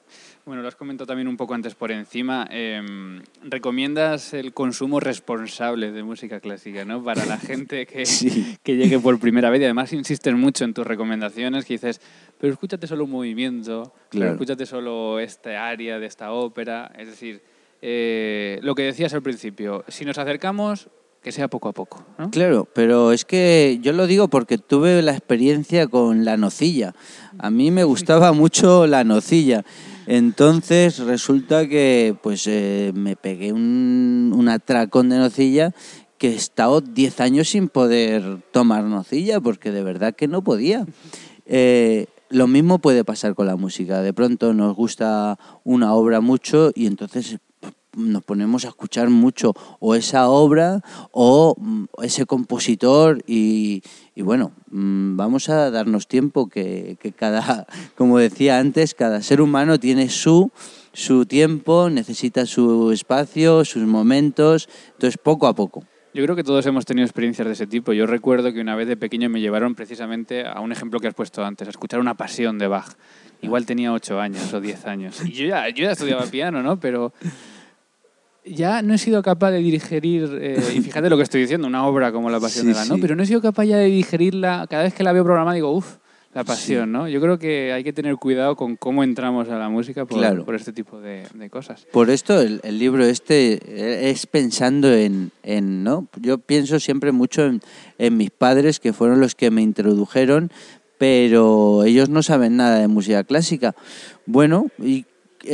Bueno, 0.50 0.62
lo 0.62 0.68
has 0.68 0.74
comentado 0.74 1.06
también 1.06 1.28
un 1.28 1.36
poco 1.36 1.54
antes 1.54 1.76
por 1.76 1.92
encima. 1.92 2.44
Em, 2.50 3.22
¿Recomiendas 3.44 4.34
el 4.34 4.52
consumo 4.52 4.98
responsable 4.98 5.92
de 5.92 6.02
música 6.02 6.40
clásica 6.40 6.84
¿no? 6.84 7.04
para 7.04 7.24
la 7.24 7.38
gente 7.38 7.86
que, 7.86 8.02
que 8.60 8.76
llegue 8.76 8.98
por 8.98 9.20
primera 9.20 9.48
vez? 9.48 9.60
Y 9.60 9.64
además 9.66 9.92
insistes 9.92 10.34
mucho 10.34 10.64
en 10.64 10.74
tus 10.74 10.84
recomendaciones, 10.84 11.64
que 11.64 11.74
dices, 11.74 12.00
pero 12.40 12.52
escúchate 12.52 12.88
solo 12.88 13.04
un 13.04 13.12
movimiento, 13.12 13.92
pero 14.10 14.32
escúchate 14.32 14.66
solo 14.66 15.20
esta 15.20 15.68
área 15.68 16.00
de 16.00 16.06
esta 16.06 16.32
ópera. 16.32 16.90
Es 16.98 17.06
decir, 17.06 17.42
eh, 17.80 18.58
lo 18.62 18.74
que 18.74 18.82
decías 18.82 19.14
al 19.14 19.22
principio, 19.22 19.84
si 19.86 20.04
nos 20.04 20.18
acercamos, 20.18 20.88
que 21.22 21.32
sea 21.32 21.48
poco 21.48 21.68
a 21.68 21.72
poco. 21.72 22.04
¿no? 22.18 22.30
Claro, 22.30 22.66
pero 22.72 23.12
es 23.12 23.24
que 23.24 23.78
yo 23.82 23.92
lo 23.92 24.06
digo 24.06 24.28
porque 24.28 24.58
tuve 24.58 25.02
la 25.02 25.12
experiencia 25.12 25.86
con 25.86 26.24
la 26.24 26.36
nocilla. 26.36 26.94
A 27.38 27.50
mí 27.50 27.70
me 27.70 27.84
gustaba 27.84 28.32
mucho 28.32 28.86
la 28.86 29.04
nocilla. 29.04 29.64
Entonces 30.12 30.98
resulta 30.98 31.68
que 31.68 32.16
pues 32.20 32.44
eh, 32.48 32.90
me 32.96 33.14
pegué 33.14 33.52
un, 33.52 34.32
un 34.34 34.48
atracón 34.48 35.08
de 35.08 35.18
nocilla 35.18 35.72
que 36.18 36.30
he 36.30 36.34
estado 36.34 36.80
10 36.80 37.20
años 37.20 37.50
sin 37.50 37.68
poder 37.68 38.42
tomar 38.50 38.82
nocilla 38.82 39.40
porque 39.40 39.70
de 39.70 39.84
verdad 39.84 40.16
que 40.16 40.26
no 40.26 40.42
podía. 40.42 40.84
Eh, 41.46 42.06
lo 42.28 42.48
mismo 42.48 42.80
puede 42.80 43.04
pasar 43.04 43.36
con 43.36 43.46
la 43.46 43.54
música. 43.54 44.02
De 44.02 44.12
pronto 44.12 44.52
nos 44.52 44.74
gusta 44.74 45.38
una 45.62 45.94
obra 45.94 46.20
mucho 46.20 46.72
y 46.74 46.86
entonces 46.86 47.38
nos 47.96 48.22
ponemos 48.24 48.64
a 48.64 48.68
escuchar 48.68 49.10
mucho 49.10 49.54
o 49.78 49.94
esa 49.94 50.28
obra 50.28 50.82
o 51.12 51.56
mm, 51.58 51.84
ese 52.02 52.26
compositor 52.26 53.22
y, 53.26 53.82
bueno, 54.16 54.52
mm, 54.70 55.16
vamos 55.16 55.48
a 55.48 55.70
darnos 55.70 56.06
tiempo 56.06 56.48
que, 56.48 56.96
que, 57.00 57.12
cada, 57.12 57.66
como 57.96 58.18
decía 58.18 58.58
antes, 58.58 58.94
cada 58.94 59.22
ser 59.22 59.40
humano 59.40 59.78
tiene 59.78 60.08
su, 60.08 60.50
su 60.92 61.26
tiempo, 61.26 61.90
necesita 61.90 62.46
su 62.46 62.92
espacio, 62.92 63.64
sus 63.64 63.82
momentos, 63.82 64.68
entonces 64.92 65.18
poco 65.18 65.46
a 65.46 65.54
poco. 65.54 65.84
Yo 66.12 66.24
creo 66.24 66.34
que 66.34 66.42
todos 66.42 66.66
hemos 66.66 66.86
tenido 66.86 67.06
experiencias 67.06 67.46
de 67.46 67.52
ese 67.52 67.68
tipo. 67.68 67.92
Yo 67.92 68.04
recuerdo 68.04 68.52
que 68.52 68.60
una 68.60 68.74
vez 68.74 68.88
de 68.88 68.96
pequeño 68.96 69.28
me 69.28 69.40
llevaron 69.40 69.76
precisamente 69.76 70.44
a 70.44 70.58
un 70.58 70.72
ejemplo 70.72 70.98
que 70.98 71.06
has 71.06 71.14
puesto 71.14 71.44
antes, 71.44 71.68
a 71.68 71.70
escuchar 71.70 72.00
una 72.00 72.14
pasión 72.14 72.58
de 72.58 72.66
Bach. 72.66 72.96
Igual 73.42 73.64
tenía 73.64 73.92
ocho 73.92 74.20
años 74.20 74.52
o 74.52 74.60
diez 74.60 74.86
años. 74.86 75.24
Y 75.24 75.30
yo 75.30 75.46
ya, 75.46 75.68
yo 75.68 75.84
ya 75.84 75.92
estudiaba 75.92 76.26
piano, 76.26 76.64
¿no? 76.64 76.80
Pero 76.80 77.12
ya 78.44 78.82
no 78.82 78.94
he 78.94 78.98
sido 78.98 79.22
capaz 79.22 79.50
de 79.50 79.58
digerir, 79.58 80.38
eh, 80.40 80.58
y 80.74 80.80
fíjate 80.80 81.10
lo 81.10 81.16
que 81.16 81.22
estoy 81.22 81.42
diciendo, 81.42 81.66
una 81.66 81.86
obra 81.86 82.12
como 82.12 82.30
La 82.30 82.40
Pasión 82.40 82.66
de 82.66 82.74
la, 82.74 82.84
¿no? 82.84 82.98
Pero 82.98 83.16
no 83.16 83.22
he 83.22 83.26
sido 83.26 83.40
capaz 83.40 83.64
ya 83.64 83.76
de 83.76 83.86
digerirla, 83.86 84.66
cada 84.68 84.84
vez 84.84 84.94
que 84.94 85.02
la 85.02 85.12
veo 85.12 85.24
programada 85.24 85.54
digo, 85.54 85.72
uff, 85.72 85.96
la 86.32 86.44
pasión, 86.44 86.92
¿no? 86.92 87.08
Yo 87.08 87.20
creo 87.20 87.40
que 87.40 87.72
hay 87.72 87.82
que 87.82 87.92
tener 87.92 88.14
cuidado 88.14 88.54
con 88.54 88.76
cómo 88.76 89.02
entramos 89.02 89.48
a 89.48 89.58
la 89.58 89.68
música 89.68 90.04
por, 90.04 90.44
por 90.44 90.54
este 90.54 90.72
tipo 90.72 91.00
de, 91.00 91.24
cosas. 91.50 91.88
Por 91.90 92.08
esto 92.08 92.40
el, 92.40 92.60
libro 92.78 93.04
este 93.04 94.10
es 94.10 94.26
pensando 94.28 94.92
en, 94.94 95.32
en, 95.42 95.82
¿no? 95.82 96.06
Yo 96.20 96.38
pienso 96.38 96.78
siempre 96.78 97.10
mucho 97.10 97.44
en, 97.46 97.60
en 97.98 98.16
mis 98.16 98.30
padres, 98.30 98.78
que 98.78 98.92
fueron 98.92 99.18
los 99.18 99.34
que 99.34 99.50
me 99.50 99.60
introdujeron, 99.60 100.52
pero 100.98 101.82
ellos 101.82 102.08
no 102.08 102.22
saben 102.22 102.56
nada 102.56 102.78
de 102.78 102.86
música 102.86 103.24
clásica. 103.24 103.74
Bueno, 104.24 104.66
y 104.78 105.06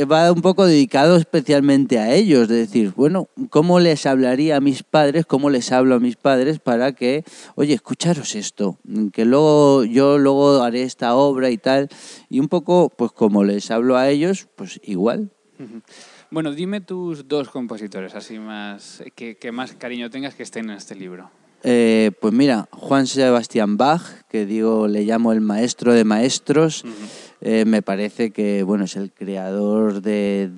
va 0.09 0.31
un 0.31 0.41
poco 0.41 0.65
dedicado 0.65 1.17
especialmente 1.17 1.99
a 1.99 2.13
ellos, 2.13 2.47
de 2.47 2.55
decir, 2.55 2.93
bueno, 2.95 3.27
¿cómo 3.49 3.79
les 3.79 4.05
hablaría 4.05 4.57
a 4.57 4.61
mis 4.61 4.83
padres? 4.83 5.25
¿Cómo 5.25 5.49
les 5.49 5.71
hablo 5.71 5.95
a 5.95 5.99
mis 5.99 6.15
padres 6.15 6.59
para 6.59 6.93
que, 6.93 7.23
oye, 7.55 7.73
escucharos 7.73 8.35
esto, 8.35 8.77
que 9.13 9.25
luego 9.25 9.83
yo 9.83 10.17
luego 10.17 10.61
haré 10.63 10.83
esta 10.83 11.15
obra 11.15 11.49
y 11.49 11.57
tal, 11.57 11.89
y 12.29 12.39
un 12.39 12.47
poco, 12.47 12.89
pues 12.89 13.11
como 13.11 13.43
les 13.43 13.71
hablo 13.71 13.97
a 13.97 14.09
ellos, 14.09 14.47
pues 14.55 14.79
igual. 14.83 15.31
Bueno, 16.29 16.51
dime 16.51 16.81
tus 16.81 17.27
dos 17.27 17.49
compositores, 17.49 18.13
así 18.13 18.37
más, 18.37 19.03
que, 19.15 19.51
más 19.51 19.73
cariño 19.73 20.09
tengas 20.09 20.35
que 20.35 20.43
estén 20.43 20.69
en 20.69 20.77
este 20.77 20.95
libro. 20.95 21.31
Eh, 21.69 22.11
pues 22.21 22.33
mira, 22.33 22.69
Juan 22.71 23.07
Sebastián 23.07 23.75
Bach, 23.75 24.01
que 24.29 24.45
digo, 24.45 24.87
le 24.87 25.03
llamo 25.03 25.33
el 25.33 25.41
maestro 25.41 25.91
de 25.91 26.05
maestros. 26.05 26.85
Eh, 27.41 27.65
me 27.65 27.81
parece 27.81 28.31
que 28.31 28.63
bueno 28.63 28.85
es 28.85 28.95
el 28.95 29.11
creador 29.11 30.01
de, 30.01 30.49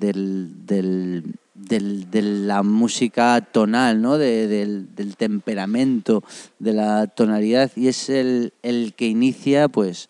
la 2.46 2.62
música 2.62 3.40
tonal, 3.40 4.00
¿no? 4.00 4.18
del, 4.18 4.86
temperamento, 5.18 6.22
de 6.60 6.74
la 6.74 7.08
tonalidad 7.08 7.72
y 7.74 7.88
es 7.88 8.08
el, 8.08 8.52
el 8.62 8.94
que 8.94 9.08
inicia 9.08 9.66
pues 9.66 10.06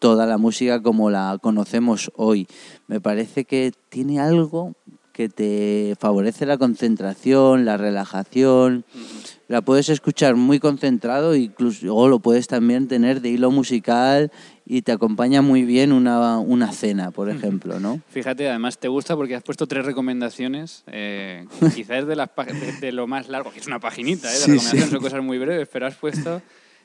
toda 0.00 0.26
la 0.26 0.36
música 0.36 0.82
como 0.82 1.08
la 1.08 1.38
conocemos 1.40 2.12
hoy. 2.14 2.46
Me 2.88 3.00
parece 3.00 3.46
que 3.46 3.72
tiene 3.88 4.20
algo 4.20 4.74
que 5.12 5.28
te 5.28 5.94
favorece 6.00 6.46
la 6.46 6.58
concentración, 6.58 7.64
la 7.64 7.76
relajación. 7.76 8.84
La 9.48 9.60
puedes 9.60 9.90
escuchar 9.90 10.34
muy 10.34 10.58
concentrado, 10.58 11.36
incluso 11.36 11.94
o 11.94 12.08
lo 12.08 12.20
puedes 12.20 12.46
también 12.46 12.88
tener 12.88 13.20
de 13.20 13.28
hilo 13.28 13.50
musical 13.50 14.32
y 14.64 14.82
te 14.82 14.92
acompaña 14.92 15.42
muy 15.42 15.64
bien 15.64 15.92
una, 15.92 16.38
una 16.38 16.72
cena, 16.72 17.10
por 17.10 17.28
ejemplo, 17.28 17.78
¿no? 17.78 18.00
Fíjate, 18.08 18.48
además 18.48 18.78
te 18.78 18.88
gusta 18.88 19.14
porque 19.14 19.34
has 19.34 19.42
puesto 19.42 19.66
tres 19.66 19.84
recomendaciones, 19.84 20.84
eh, 20.86 21.46
quizás 21.74 22.06
de, 22.06 22.16
las, 22.16 22.30
de, 22.80 22.92
lo 22.92 23.06
más 23.06 23.28
largo, 23.28 23.52
que 23.52 23.58
es 23.60 23.66
una 23.66 23.80
paginita, 23.80 24.28
¿eh? 24.28 24.38
De 24.38 24.46
recomendaciones, 24.46 24.90
son 24.90 25.00
cosas 25.00 25.22
muy 25.22 25.38
breves, 25.38 25.68
pero 25.70 25.86
has 25.86 25.96
puesto 25.96 26.40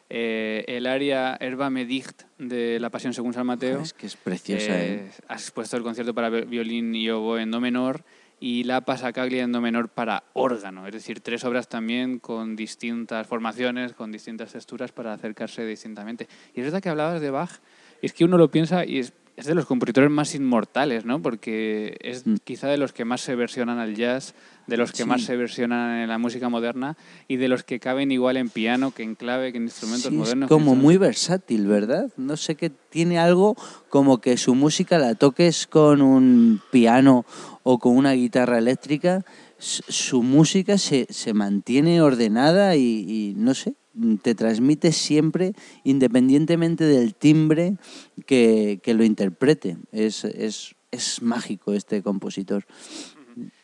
eh, 0.10 0.64
el 0.68 0.86
área 0.86 1.38
Herba 1.40 1.70
Medicht 1.70 2.24
de 2.38 2.80
La 2.80 2.90
Pasión 2.90 3.14
según 3.14 3.34
San 3.34 3.46
Mateo. 3.46 3.82
Es 3.82 3.94
que 3.94 4.08
es 4.08 4.16
preciosa, 4.16 4.80
¿eh? 4.80 5.10
Has 5.28 5.52
puesto 5.52 5.78
el 5.78 5.84
concierto 5.84 6.14
para 6.14 6.30
violín 6.30 6.96
y 6.96 7.10
oboe 7.10 7.42
en 7.42 7.52
do 7.52 7.60
menor 7.60 8.04
y 8.40 8.64
la 8.64 8.82
Pasacaglia 8.82 9.44
en 9.44 9.52
do 9.52 9.62
menor 9.62 9.90
para 9.90 10.24
órgano, 10.34 10.86
es 10.86 10.94
decir, 10.94 11.22
tres 11.22 11.44
obras 11.44 11.68
también 11.68 12.20
con 12.20 12.56
distintas 12.56 13.26
formaciones, 13.28 13.94
con 13.94 14.12
distintas 14.12 14.54
texturas 14.54 14.92
para 14.92 15.14
acercarse 15.14 15.66
distintamente. 15.66 16.28
Y 16.54 16.60
es 16.60 16.66
verdad 16.66 16.82
que 16.82 16.90
hablabas 16.90 17.20
de 17.20 17.32
Bach, 17.32 17.60
es 18.02 18.14
que 18.14 18.26
uno 18.26 18.38
lo 18.38 18.52
piensa 18.52 18.86
y 18.86 19.00
es, 19.00 19.14
de 19.46 19.56
los 19.56 19.66
compositores 19.66 20.10
más 20.10 20.34
inmortales, 20.34 21.06
¿no? 21.06 21.22
Porque 21.22 21.98
es 22.02 22.26
mm. 22.26 22.38
quizá 22.44 22.68
de 22.68 22.78
los 22.78 22.92
que 22.92 23.06
más 23.06 23.22
se 23.22 23.36
versionan 23.36 23.78
al 23.78 23.96
jazz, 23.96 24.34
de 24.66 24.78
los 24.78 24.92
que 24.92 25.06
más 25.06 25.24
se 25.24 25.38
versionan 25.38 26.00
en 26.00 26.10
la 26.10 26.18
música 26.18 26.50
moderna 26.50 26.98
y 27.28 27.38
de 27.38 27.48
los 27.48 27.64
que 27.64 27.80
caben 27.80 28.12
igual 28.12 28.38
en 28.38 28.50
piano 28.50 28.92
que 28.92 29.04
en 29.04 29.16
clave, 29.16 29.52
que 29.52 29.58
en 29.60 29.66
instrumentos 29.66 30.12
modernos. 30.12 30.48
Es 30.48 30.50
como 30.50 30.76
muy 30.76 30.98
versátil, 30.98 31.68
¿verdad? 31.68 32.12
No 32.18 32.36
sé 32.36 32.56
qué 32.56 32.70
tiene 32.70 33.20
algo 33.20 33.56
como 33.90 34.20
que 34.20 34.38
su 34.38 34.56
música 34.56 34.98
la 34.98 35.16
toques 35.16 35.68
con 35.68 36.02
un 36.02 36.62
piano 36.72 37.26
o 37.64 37.80
con 37.80 37.96
una 37.96 38.14
guitarra 38.14 38.58
eléctrica, 38.58 39.24
su 39.60 40.24
música 40.24 40.78
se, 40.78 41.08
se 41.10 41.34
mantiene 41.34 42.02
ordenada 42.02 42.76
y, 42.76 43.34
no 43.38 43.54
sé, 43.54 43.76
te 44.22 44.36
transmite 44.36 44.92
siempre, 44.92 45.54
independientemente 45.84 46.84
del 46.84 47.16
timbre 47.16 47.78
que, 48.26 48.80
que 48.84 48.94
lo 48.94 49.04
interprete. 49.04 49.78
Es, 49.92 50.24
es, 50.24 50.76
es 50.92 51.22
mágico 51.22 51.74
este 51.74 52.02
compositor. 52.02 52.66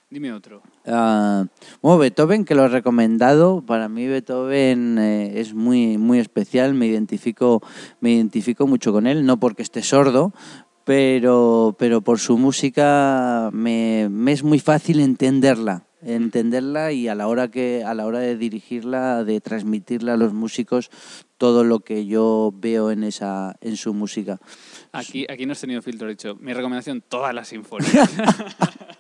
Dime 0.10 0.32
otro. 0.32 0.62
Ah, 0.86 1.48
bueno, 1.82 1.98
Beethoven, 1.98 2.46
que 2.46 2.54
lo 2.54 2.66
he 2.66 2.68
recomendado. 2.68 3.64
Para 3.66 3.90
mí 3.90 4.06
Beethoven 4.06 5.00
eh, 5.00 5.40
es 5.40 5.56
muy, 5.56 5.98
muy 5.98 6.20
especial. 6.20 6.76
Me 6.76 6.86
identifico, 6.86 7.64
me 8.00 8.12
identifico 8.12 8.68
mucho 8.68 8.94
con 8.94 9.08
él, 9.08 9.26
no 9.26 9.40
porque 9.40 9.64
esté 9.64 9.82
sordo, 9.82 10.32
pero, 10.84 11.76
pero 11.80 12.02
por 12.02 12.20
su 12.20 12.38
música 12.38 13.50
me, 13.54 14.08
me 14.12 14.34
es 14.34 14.44
muy 14.44 14.60
fácil 14.60 15.00
entenderla 15.00 15.88
entenderla 16.06 16.92
y 16.92 17.08
a 17.08 17.16
la 17.16 17.28
hora 17.28 17.50
que 17.50 17.84
a 17.84 17.94
la 17.94 18.06
hora 18.06 18.20
de 18.20 18.38
dirigirla 18.38 19.24
de 19.24 19.42
transmitirla 19.42 20.14
a 20.14 20.18
los 20.18 20.34
músicos 20.34 20.90
todo 21.38 21.64
lo 21.64 21.80
que 21.80 22.06
yo 22.06 22.54
veo 22.56 22.92
en 22.92 23.04
esa 23.04 23.56
en 23.62 23.78
su 23.78 23.94
música. 23.94 24.40
Aquí 24.92 25.26
aquí 25.30 25.46
no 25.46 25.54
has 25.54 25.62
tenido 25.62 25.82
filtro 25.82 26.08
dicho 26.08 26.36
mi 26.36 26.54
recomendación 26.54 27.02
todas 27.02 27.34
las 27.34 27.50
sinfonías 27.50 28.10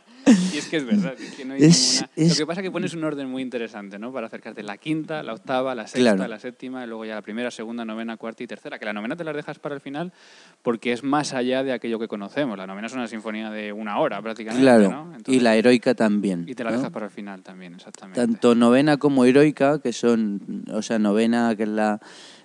y 0.53 0.57
es 0.57 0.67
que 0.67 0.77
es 0.77 0.85
verdad, 0.85 1.13
es 1.19 1.33
que 1.33 1.45
no 1.45 1.53
hay 1.53 1.61
ninguna... 1.61 2.09
Lo 2.15 2.35
que 2.35 2.45
pasa 2.45 2.61
es 2.61 2.65
que 2.65 2.71
pones 2.71 2.93
un 2.93 3.03
orden 3.03 3.29
muy 3.29 3.41
interesante, 3.41 3.97
¿no? 3.97 4.13
Para 4.13 4.27
acercarte 4.27 4.63
la 4.63 4.77
quinta, 4.77 5.23
la 5.23 5.33
octava, 5.33 5.73
la 5.75 5.87
sexta, 5.87 6.27
la 6.27 6.39
séptima, 6.39 6.83
y 6.83 6.87
luego 6.87 7.05
ya 7.05 7.15
la 7.15 7.21
primera, 7.21 7.51
segunda, 7.51 7.85
novena, 7.85 8.17
cuarta 8.17 8.43
y 8.43 8.47
tercera. 8.47 8.79
Que 8.79 8.85
la 8.85 8.93
novena 8.93 9.15
te 9.15 9.23
la 9.23 9.33
dejas 9.33 9.59
para 9.59 9.75
el 9.75 9.81
final 9.81 10.13
porque 10.61 10.93
es 10.93 11.03
más 11.03 11.33
allá 11.33 11.63
de 11.63 11.73
aquello 11.73 11.99
que 11.99 12.07
conocemos. 12.07 12.57
La 12.57 12.67
novena 12.67 12.87
es 12.87 12.93
una 12.93 13.07
sinfonía 13.07 13.49
de 13.49 13.73
una 13.73 13.99
hora 13.99 14.21
prácticamente, 14.21 14.63
Claro, 14.63 15.13
y 15.27 15.39
la 15.39 15.55
heroica 15.55 15.95
también. 15.95 16.45
Y 16.47 16.55
te 16.55 16.63
la 16.63 16.71
dejas 16.71 16.91
para 16.91 17.05
el 17.05 17.11
final 17.11 17.41
también, 17.41 17.75
exactamente. 17.75 18.19
Tanto 18.19 18.55
novena 18.55 18.97
como 18.97 19.25
heroica, 19.25 19.79
que 19.79 19.93
son, 19.93 20.65
o 20.71 20.81
sea, 20.81 20.99
novena, 20.99 21.55
que 21.55 21.63
es 21.63 21.69
la 21.69 21.99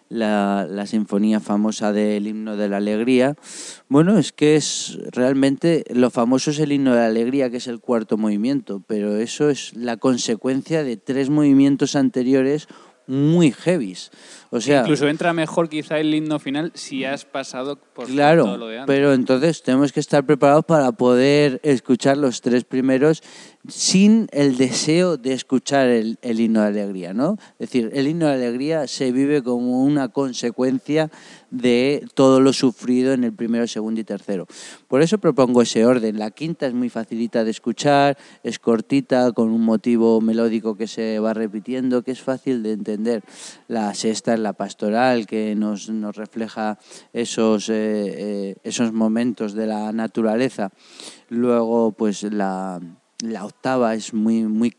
la, 0.08 0.66
la, 0.68 0.86
sinfonía 0.86 1.40
famosa 1.40 1.92
del 1.92 2.26
himno 2.26 2.56
de 2.56 2.68
la 2.68 2.78
alegría. 2.78 3.36
Bueno, 3.88 4.18
es 4.18 4.32
que 4.32 4.56
es 4.56 4.98
realmente 5.12 5.84
lo 5.90 6.10
famoso 6.10 6.50
es 6.50 6.58
el 6.58 6.72
himno 6.72 6.92
de 6.92 7.00
la 7.00 7.06
alegría, 7.06 7.50
que 7.50 7.58
es 7.58 7.66
el 7.66 7.80
cuarto 7.80 8.16
movimiento, 8.16 8.82
pero 8.86 9.16
eso 9.16 9.50
es 9.50 9.74
la 9.76 9.96
consecuencia 9.96 10.84
de 10.84 10.96
tres 10.96 11.30
movimientos 11.30 11.96
anteriores 11.96 12.68
muy 13.08 13.50
heavies. 13.50 14.10
O 14.50 14.60
sea, 14.60 14.80
incluso 14.80 15.08
entra 15.08 15.32
mejor 15.32 15.68
quizá 15.68 15.98
el 15.98 16.14
himno 16.14 16.38
final 16.38 16.72
si 16.74 17.04
has 17.04 17.24
pasado 17.24 17.76
por 17.76 18.06
claro, 18.06 18.44
todo 18.44 18.56
lo 18.56 18.68
de 18.68 18.78
antes. 18.78 18.94
Pero 18.94 19.12
entonces 19.12 19.62
tenemos 19.62 19.92
que 19.92 20.00
estar 20.00 20.24
preparados 20.24 20.64
para 20.64 20.92
poder 20.92 21.60
escuchar 21.64 22.16
los 22.16 22.40
tres 22.40 22.64
primeros 22.64 23.22
sin 23.66 24.28
el 24.32 24.56
deseo 24.56 25.16
de 25.16 25.32
escuchar 25.32 25.88
el, 25.88 26.18
el 26.22 26.40
himno 26.40 26.62
de 26.62 26.68
alegría, 26.68 27.12
¿no? 27.12 27.36
Es 27.58 27.70
decir, 27.70 27.90
el 27.92 28.06
himno 28.06 28.26
de 28.26 28.34
alegría 28.34 28.86
se 28.86 29.10
vive 29.10 29.42
como 29.42 29.82
una 29.82 30.08
consecuencia 30.08 31.10
de 31.50 32.06
todo 32.14 32.40
lo 32.40 32.52
sufrido 32.52 33.12
en 33.12 33.24
el 33.24 33.32
primero, 33.32 33.66
segundo 33.66 34.00
y 34.00 34.04
tercero. 34.04 34.46
Por 34.86 35.02
eso 35.02 35.18
propongo 35.18 35.62
ese 35.62 35.84
orden. 35.84 36.18
La 36.18 36.30
quinta 36.30 36.66
es 36.66 36.74
muy 36.74 36.88
facilita 36.88 37.44
de 37.44 37.50
escuchar, 37.50 38.18
es 38.42 38.58
cortita, 38.58 39.32
con 39.32 39.50
un 39.50 39.64
motivo 39.64 40.20
melódico 40.20 40.76
que 40.76 40.86
se 40.86 41.18
va 41.18 41.34
repitiendo, 41.34 42.02
que 42.02 42.12
es 42.12 42.22
fácil 42.22 42.62
de 42.62 42.72
entender. 42.72 43.22
La 43.66 43.94
sexta 43.94 44.34
es 44.34 44.40
la 44.40 44.52
pastoral, 44.52 45.26
que 45.26 45.54
nos, 45.54 45.88
nos 45.88 46.16
refleja 46.16 46.78
esos, 47.12 47.68
eh, 47.68 47.74
eh, 47.74 48.56
esos 48.62 48.92
momentos 48.92 49.54
de 49.54 49.66
la 49.66 49.92
naturaleza. 49.92 50.70
Luego, 51.28 51.92
pues 51.92 52.22
la, 52.22 52.80
la 53.20 53.44
octava 53.44 53.94
es 53.94 54.14
muy, 54.14 54.44
muy 54.44 54.70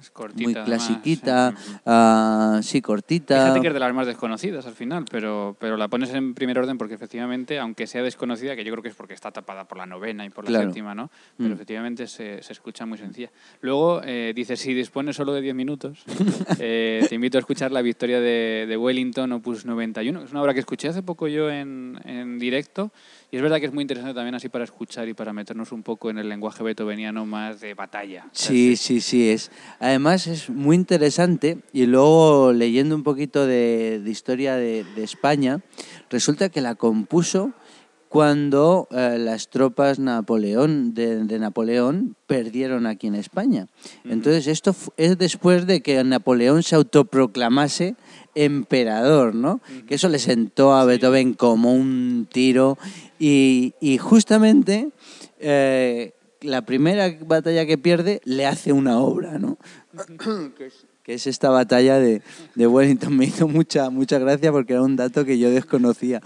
clásica 0.00 0.12
cortita, 0.14 0.60
muy 0.60 0.64
clasiquita, 0.64 1.54
uh, 1.84 2.62
sí, 2.62 2.80
cortita. 2.80 3.36
Fíjate 3.42 3.60
que 3.60 3.66
es 3.68 3.74
de 3.74 3.80
las 3.80 3.94
más 3.94 4.06
desconocidas 4.06 4.66
al 4.66 4.74
final, 4.74 5.04
pero, 5.10 5.56
pero 5.58 5.76
la 5.76 5.88
pones 5.88 6.10
en 6.14 6.34
primer 6.34 6.58
orden 6.58 6.78
porque 6.78 6.94
efectivamente, 6.94 7.58
aunque 7.58 7.86
sea 7.86 8.02
desconocida, 8.02 8.56
que 8.56 8.64
yo 8.64 8.72
creo 8.72 8.82
que 8.82 8.88
es 8.88 8.94
porque 8.94 9.14
está 9.14 9.30
tapada 9.30 9.64
por 9.66 9.78
la 9.78 9.86
novena 9.86 10.24
y 10.24 10.30
por 10.30 10.44
la 10.44 10.50
Claro. 10.50 10.64
séptima, 10.66 10.94
¿no? 10.94 11.10
Pero 11.36 11.50
Mm. 11.50 11.52
efectivamente 11.52 12.06
se, 12.06 12.42
se 12.42 12.52
escucha 12.52 12.86
muy 12.86 12.98
sencilla. 12.98 13.30
Luego 13.60 14.00
eh, 14.04 14.32
dice, 14.34 14.56
si 14.56 14.74
dispones 14.74 15.16
solo 15.16 15.32
de 15.32 15.40
10 15.42 15.54
minutos, 15.54 16.02
eh, 16.58 17.04
te 17.08 17.14
invito 17.14 17.38
a 17.38 17.40
escuchar 17.40 17.70
La 17.72 17.82
Victoria 17.82 18.20
de, 18.20 18.66
de 18.68 18.76
Wellington, 18.76 19.32
Opus 19.32 19.64
91. 19.66 20.22
Es 20.24 20.30
una 20.32 20.42
obra 20.42 20.54
que 20.54 20.60
escuché 20.60 20.88
hace 20.88 21.02
poco 21.02 21.28
yo 21.28 21.50
en, 21.50 22.00
en 22.04 22.38
directo 22.38 22.92
y 23.30 23.36
es 23.36 23.42
verdad 23.42 23.60
que 23.60 23.66
es 23.66 23.72
muy 23.72 23.82
interesante 23.82 24.14
también 24.14 24.34
así 24.34 24.48
para 24.48 24.64
escuchar 24.64 25.08
y 25.08 25.14
para 25.14 25.32
meternos 25.32 25.72
un 25.72 25.82
poco 25.82 26.10
en 26.10 26.18
el 26.18 26.28
lenguaje 26.28 26.62
beethoveniano 26.64 27.26
más 27.26 27.60
de 27.60 27.74
batalla. 27.74 28.26
Sí, 28.32 28.76
sí, 28.76 29.00
sí, 29.00 29.30
es. 29.30 29.50
Además 29.78 30.26
es 30.26 30.50
muy 30.50 30.76
interesante 30.76 31.58
y 31.72 31.86
luego 31.86 32.52
leyendo 32.52 32.94
un 32.94 33.02
poquito 33.02 33.46
de, 33.46 34.02
historia 34.06 34.56
de 34.56 34.84
España, 34.96 35.60
resulta 36.10 36.48
que 36.48 36.60
la 36.60 36.74
compuso 36.74 37.52
cuando 38.10 38.88
eh, 38.90 39.18
las 39.20 39.50
tropas 39.50 40.00
Napoleón 40.00 40.94
de, 40.94 41.24
de 41.24 41.38
Napoleón 41.38 42.16
perdieron 42.26 42.86
aquí 42.86 43.06
en 43.06 43.14
España. 43.14 43.68
Entonces 44.04 44.48
esto 44.48 44.74
es 44.96 45.16
después 45.16 45.64
de 45.68 45.80
que 45.80 46.02
Napoleón 46.02 46.64
se 46.64 46.74
autoproclamase 46.74 47.94
emperador, 48.34 49.36
¿no? 49.36 49.60
Que 49.86 49.94
eso 49.94 50.08
le 50.08 50.18
sentó 50.18 50.74
a 50.74 50.84
Beethoven 50.84 51.34
como 51.34 51.72
un 51.72 52.26
tiro 52.28 52.78
y, 53.20 53.74
y 53.80 53.98
justamente 53.98 54.90
eh, 55.38 56.12
la 56.40 56.62
primera 56.62 57.16
batalla 57.24 57.64
que 57.64 57.78
pierde 57.78 58.20
le 58.24 58.44
hace 58.44 58.72
una 58.72 58.98
obra, 58.98 59.38
¿no? 59.38 59.56
que, 60.58 60.66
es, 60.66 60.84
que 61.04 61.14
es 61.14 61.28
esta 61.28 61.50
batalla 61.50 62.00
de, 62.00 62.22
de 62.56 62.66
Wellington. 62.66 63.16
Me 63.16 63.26
hizo 63.26 63.46
mucha, 63.46 63.88
mucha 63.88 64.18
gracia 64.18 64.50
porque 64.50 64.72
era 64.72 64.82
un 64.82 64.96
dato 64.96 65.24
que 65.24 65.38
yo 65.38 65.48
desconocía. 65.48 66.20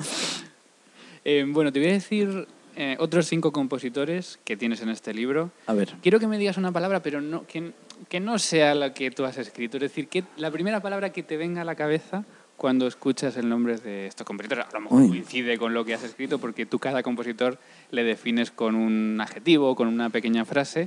Eh, 1.24 1.44
bueno, 1.48 1.72
te 1.72 1.78
voy 1.80 1.88
a 1.88 1.92
decir 1.92 2.46
eh, 2.76 2.96
otros 2.98 3.26
cinco 3.26 3.52
compositores 3.52 4.38
que 4.44 4.56
tienes 4.56 4.80
en 4.82 4.88
este 4.90 5.14
libro. 5.14 5.50
A 5.66 5.74
ver, 5.74 5.94
Quiero 6.02 6.20
que 6.20 6.26
me 6.26 6.38
digas 6.38 6.56
una 6.56 6.72
palabra, 6.72 7.00
pero 7.02 7.20
no, 7.20 7.46
que, 7.46 7.72
que 8.08 8.20
no 8.20 8.38
sea 8.38 8.74
la 8.74 8.92
que 8.92 9.10
tú 9.10 9.24
has 9.24 9.38
escrito. 9.38 9.76
Es 9.78 9.82
decir, 9.82 10.08
que 10.08 10.24
la 10.36 10.50
primera 10.50 10.80
palabra 10.80 11.10
que 11.12 11.22
te 11.22 11.36
venga 11.36 11.62
a 11.62 11.64
la 11.64 11.74
cabeza 11.74 12.24
cuando 12.56 12.86
escuchas 12.86 13.36
el 13.36 13.48
nombre 13.48 13.78
de 13.78 14.06
estos 14.06 14.26
compositores. 14.26 14.66
A 14.66 14.72
lo 14.74 14.80
mejor 14.80 15.02
Uy. 15.02 15.08
coincide 15.08 15.58
con 15.58 15.74
lo 15.74 15.84
que 15.84 15.94
has 15.94 16.04
escrito, 16.04 16.38
porque 16.38 16.66
tú 16.66 16.78
cada 16.78 17.02
compositor 17.02 17.58
le 17.90 18.04
defines 18.04 18.50
con 18.50 18.74
un 18.76 19.20
adjetivo, 19.20 19.74
con 19.74 19.88
una 19.88 20.10
pequeña 20.10 20.44
frase. 20.44 20.86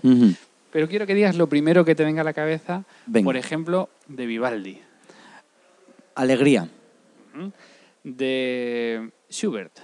Pero 0.72 0.88
quiero 0.88 1.06
que 1.08 1.16
digas 1.16 1.36
lo 1.36 1.48
primero 1.48 1.84
que 1.84 1.96
te 1.96 2.04
venga 2.06 2.22
a 2.22 2.24
la 2.24 2.34
cabeza, 2.34 2.84
Venga. 3.06 3.26
por 3.26 3.38
ejemplo, 3.38 3.90
de 4.08 4.26
Vivaldi, 4.26 4.80
alegría, 6.16 6.70
de 8.04 9.10
Schubert, 9.30 9.80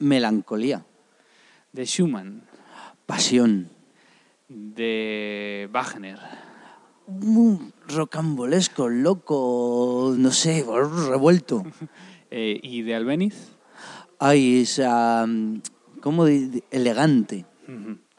melancolía, 0.00 0.84
de 1.72 1.84
Schumann, 1.86 2.42
pasión, 3.06 3.70
de 4.48 5.68
Wagner, 5.72 6.18
un 7.06 7.72
rocambolesco, 7.88 8.88
loco, 8.88 10.14
no 10.16 10.32
sé, 10.32 10.64
revuelto. 11.08 11.64
eh, 12.30 12.58
y 12.62 12.82
de 12.82 12.94
Albeniz. 12.94 13.52
Ay, 14.18 14.62
es 14.62 14.80
ah, 14.84 15.26
como 16.00 16.26
elegante. 16.26 17.46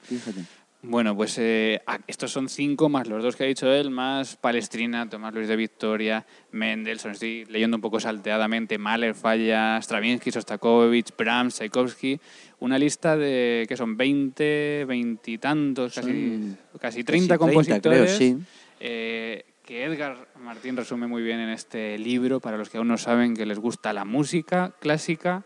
Fíjate. 0.01 0.45
Bueno, 0.83 1.15
pues 1.15 1.37
eh, 1.37 1.79
estos 2.07 2.31
son 2.31 2.49
cinco 2.49 2.89
más 2.89 3.07
los 3.07 3.21
dos 3.21 3.35
que 3.35 3.43
ha 3.43 3.47
dicho 3.47 3.71
él, 3.71 3.91
más 3.91 4.35
Palestrina, 4.35 5.07
Tomás 5.07 5.31
Luis 5.31 5.47
de 5.47 5.55
Victoria, 5.55 6.25
Mendelssohn, 6.51 7.11
estoy 7.11 7.45
leyendo 7.45 7.77
un 7.77 7.81
poco 7.81 7.99
salteadamente, 7.99 8.79
Mahler, 8.79 9.13
Falla, 9.13 9.77
Stravinsky, 9.79 10.31
Sostakovich, 10.31 11.15
Brahms, 11.15 11.57
Tchaikovsky, 11.57 12.19
una 12.61 12.79
lista 12.79 13.15
de 13.15 13.65
que 13.69 13.77
son 13.77 13.95
20, 13.95 14.85
20 14.87 15.31
y 15.31 15.37
tantos, 15.37 15.93
casi, 15.93 16.55
casi 16.79 17.03
30 17.03 17.37
Casi 17.37 17.39
compositores. 17.39 18.17
creo, 18.17 18.17
sí. 18.17 18.37
eh, 18.79 19.45
que 19.63 19.85
Edgar 19.85 20.29
Martín 20.41 20.75
resume 20.75 21.05
muy 21.05 21.21
bien 21.21 21.39
en 21.39 21.49
este 21.49 21.99
libro, 21.99 22.39
para 22.39 22.57
los 22.57 22.71
que 22.71 22.79
aún 22.79 22.87
no 22.87 22.97
saben 22.97 23.35
que 23.35 23.45
les 23.45 23.59
gusta 23.59 23.93
la 23.93 24.03
música 24.03 24.73
clásica 24.79 25.43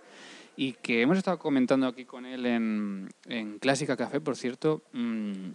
y 0.57 0.73
que 0.73 1.01
hemos 1.01 1.17
estado 1.17 1.37
comentando 1.39 1.87
aquí 1.87 2.05
con 2.05 2.25
él 2.25 2.45
en, 2.45 3.09
en 3.27 3.59
Clásica 3.59 3.95
Café, 3.97 4.19
por 4.21 4.35
cierto, 4.37 4.83
mmm, 4.93 5.49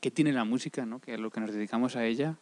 qué 0.00 0.10
tiene 0.10 0.32
la 0.32 0.44
música, 0.44 0.84
¿no? 0.86 0.98
que 1.00 1.16
lo 1.18 1.30
que 1.30 1.40
nos 1.40 1.52
dedicamos 1.52 1.96
a 1.96 2.04
ella 2.04 2.36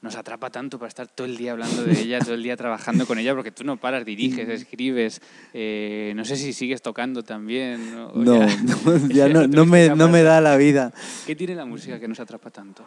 nos 0.00 0.16
atrapa 0.16 0.50
tanto 0.50 0.78
para 0.78 0.88
estar 0.88 1.08
todo 1.08 1.26
el 1.26 1.38
día 1.38 1.52
hablando 1.52 1.82
de 1.82 1.98
ella, 1.98 2.18
todo 2.18 2.34
el 2.34 2.42
día 2.42 2.58
trabajando 2.58 3.06
con 3.06 3.18
ella, 3.18 3.34
porque 3.34 3.50
tú 3.50 3.64
no 3.64 3.78
paras, 3.78 4.04
diriges, 4.04 4.46
escribes, 4.50 5.22
eh, 5.54 6.12
no 6.14 6.26
sé 6.26 6.36
si 6.36 6.52
sigues 6.52 6.82
tocando 6.82 7.22
también. 7.22 7.90
¿no? 7.90 8.12
No, 8.12 8.38
ya- 8.46 8.56
no, 8.84 9.08
ya 9.08 9.28
no, 9.30 9.46
no 9.48 9.64
me, 9.64 9.88
no 9.96 10.08
me 10.10 10.22
da 10.22 10.42
la 10.42 10.58
vida. 10.58 10.92
¿Qué 11.24 11.34
tiene 11.34 11.54
la 11.54 11.64
música 11.64 11.98
que 11.98 12.06
nos 12.06 12.20
atrapa 12.20 12.50
tanto? 12.50 12.84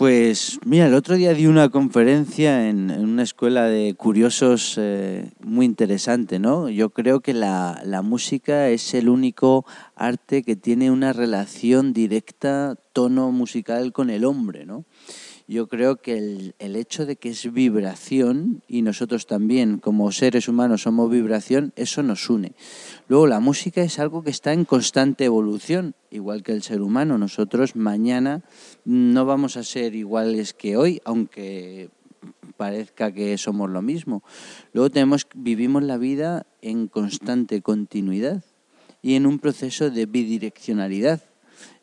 Pues 0.00 0.58
mira, 0.64 0.86
el 0.86 0.94
otro 0.94 1.14
día 1.14 1.34
di 1.34 1.46
una 1.46 1.68
conferencia 1.68 2.70
en, 2.70 2.90
una 2.90 3.22
escuela 3.22 3.66
de 3.66 3.92
curiosos 3.92 4.76
eh, 4.78 5.30
muy 5.40 5.66
interesante, 5.66 6.38
¿no? 6.38 6.70
Yo 6.70 6.88
creo 6.88 7.20
que 7.20 7.34
la, 7.34 7.82
la 7.84 8.00
música 8.00 8.70
es 8.70 8.94
el 8.94 9.10
único 9.10 9.66
arte 9.96 10.42
que 10.42 10.56
tiene 10.56 10.90
una 10.90 11.12
relación 11.12 11.92
directa 11.92 12.76
tono 12.94 13.30
musical 13.30 13.92
con 13.92 14.08
el 14.08 14.24
hombre, 14.24 14.64
¿no? 14.64 14.86
Yo 15.46 15.68
creo 15.68 15.96
que 15.96 16.16
el, 16.16 16.54
el, 16.60 16.76
hecho 16.76 17.04
de 17.04 17.16
que 17.16 17.28
es 17.28 17.52
vibración 17.52 18.62
y 18.68 18.80
nosotros 18.80 19.26
también 19.26 19.78
como 19.78 20.12
seres 20.12 20.48
humanos 20.48 20.82
somos 20.82 21.10
vibración, 21.10 21.74
eso 21.76 22.02
nos 22.02 22.30
une. 22.30 22.52
Luego 23.10 23.26
la 23.26 23.40
música 23.40 23.82
es 23.82 23.98
algo 23.98 24.22
que 24.22 24.30
está 24.30 24.52
en 24.52 24.64
constante 24.64 25.24
evolución, 25.24 25.96
igual 26.12 26.44
que 26.44 26.52
el 26.52 26.62
ser 26.62 26.80
humano. 26.80 27.18
Nosotros 27.18 27.74
mañana 27.74 28.44
no 28.84 29.24
vamos 29.24 29.56
a 29.56 29.64
ser 29.64 29.96
iguales 29.96 30.54
que 30.54 30.76
hoy, 30.76 31.02
aunque 31.04 31.90
parezca 32.56 33.10
que 33.10 33.36
somos 33.36 33.68
lo 33.68 33.82
mismo. 33.82 34.22
Luego 34.72 34.90
tenemos, 34.90 35.26
vivimos 35.34 35.82
la 35.82 35.98
vida 35.98 36.46
en 36.62 36.86
constante 36.86 37.62
continuidad 37.62 38.44
y 39.02 39.16
en 39.16 39.26
un 39.26 39.40
proceso 39.40 39.90
de 39.90 40.06
bidireccionalidad. 40.06 41.20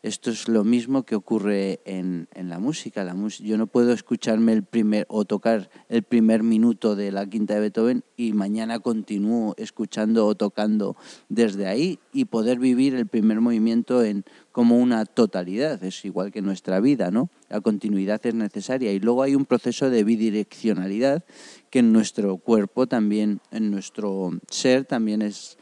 Esto 0.02 0.30
es 0.30 0.48
lo 0.48 0.64
mismo 0.64 1.04
que 1.04 1.14
ocurre 1.14 1.80
en, 1.84 2.28
en 2.34 2.48
la 2.48 2.58
música. 2.58 3.04
La 3.04 3.14
yo 3.40 3.58
no 3.58 3.66
puedo 3.66 3.92
escucharme 3.92 4.52
el 4.52 4.62
primer 4.62 5.06
o 5.08 5.24
tocar 5.24 5.70
el 5.88 6.02
primer 6.02 6.42
minuto 6.42 6.96
de 6.96 7.12
la 7.12 7.26
quinta 7.26 7.54
de 7.54 7.60
Beethoven 7.60 8.04
y 8.16 8.32
mañana 8.32 8.78
continúo 8.78 9.54
escuchando 9.56 10.26
o 10.26 10.34
tocando 10.34 10.96
desde 11.28 11.66
ahí 11.66 11.98
y 12.12 12.26
poder 12.26 12.58
vivir 12.58 12.94
el 12.94 13.06
primer 13.06 13.40
movimiento 13.40 14.02
en 14.02 14.24
como 14.52 14.78
una 14.78 15.04
totalidad. 15.04 15.82
Es 15.84 16.04
igual 16.04 16.32
que 16.32 16.42
nuestra 16.42 16.80
vida, 16.80 17.10
¿no? 17.10 17.30
La 17.48 17.60
continuidad 17.60 18.24
es 18.26 18.34
necesaria 18.34 18.92
y 18.92 19.00
luego 19.00 19.22
hay 19.22 19.34
un 19.34 19.46
proceso 19.46 19.90
de 19.90 20.04
bidireccionalidad 20.04 21.24
que 21.70 21.78
en 21.80 21.92
nuestro 21.92 22.36
cuerpo 22.38 22.86
también, 22.86 23.40
en 23.50 23.70
nuestro 23.70 24.30
ser 24.48 24.84
también 24.84 25.22
es, 25.22 25.58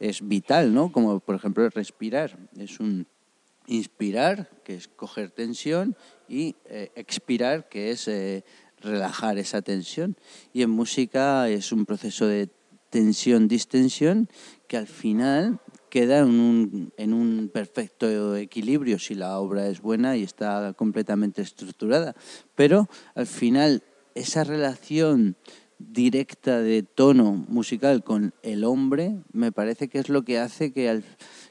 es 0.00 0.26
vital, 0.26 0.74
¿no? 0.74 0.92
Como 0.92 1.20
por 1.20 1.36
ejemplo 1.36 1.68
respirar. 1.70 2.36
Es 2.56 2.80
un 2.80 3.06
inspirar, 3.70 4.50
que 4.64 4.74
es 4.74 4.88
coger 4.88 5.30
tensión, 5.30 5.96
y 6.28 6.56
eh, 6.66 6.90
expirar, 6.96 7.68
que 7.68 7.90
es 7.90 8.08
eh, 8.08 8.44
relajar 8.80 9.38
esa 9.38 9.62
tensión. 9.62 10.16
Y 10.52 10.62
en 10.62 10.70
música 10.70 11.48
es 11.48 11.72
un 11.72 11.86
proceso 11.86 12.26
de 12.26 12.48
tensión-distensión 12.90 14.28
que 14.66 14.76
al 14.76 14.88
final 14.88 15.60
queda 15.88 16.18
en 16.18 16.40
un, 16.40 16.92
en 16.96 17.14
un 17.14 17.50
perfecto 17.52 18.36
equilibrio 18.36 18.98
si 18.98 19.14
la 19.14 19.38
obra 19.38 19.68
es 19.68 19.80
buena 19.80 20.16
y 20.16 20.24
está 20.24 20.72
completamente 20.74 21.42
estructurada. 21.42 22.14
Pero 22.56 22.88
al 23.14 23.26
final 23.26 23.84
esa 24.14 24.42
relación 24.44 25.36
directa 25.78 26.60
de 26.60 26.82
tono 26.82 27.32
musical 27.48 28.04
con 28.04 28.34
el 28.42 28.64
hombre 28.64 29.22
me 29.32 29.50
parece 29.50 29.88
que 29.88 29.98
es 29.98 30.08
lo 30.08 30.22
que 30.22 30.38
hace 30.38 30.72
que 30.72 30.90
al, 30.90 31.04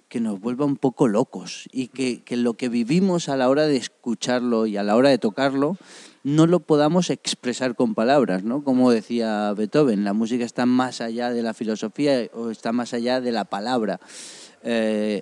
que 0.09 0.19
nos 0.19 0.39
vuelva 0.39 0.65
un 0.65 0.75
poco 0.75 1.07
locos 1.07 1.69
y 1.71 1.87
que, 1.87 2.23
lo 2.35 2.55
que 2.55 2.67
vivimos 2.67 3.29
a 3.29 3.37
la 3.37 3.47
hora 3.47 3.67
de 3.67 3.77
escucharlo 3.77 4.65
y 4.65 4.75
a 4.75 4.83
la 4.83 4.95
hora 4.95 5.09
de 5.09 5.19
tocarlo 5.19 5.77
no 6.23 6.47
lo 6.47 6.59
podamos 6.59 7.09
expresar 7.11 7.75
con 7.75 7.95
palabras, 7.95 8.43
¿no? 8.43 8.63
Como 8.63 8.91
decía 8.91 9.53
Beethoven, 9.53 10.03
la 10.03 10.13
música 10.13 10.43
está 10.43 10.65
más 10.65 10.99
allá 10.99 11.29
de 11.29 11.43
la 11.43 11.53
filosofía 11.53 12.27
o 12.33 12.49
está 12.49 12.73
más 12.73 12.93
allá 12.93 13.21
de 13.21 13.31
la 13.31 13.45
palabra. 13.45 13.99
Eh, 14.63 15.21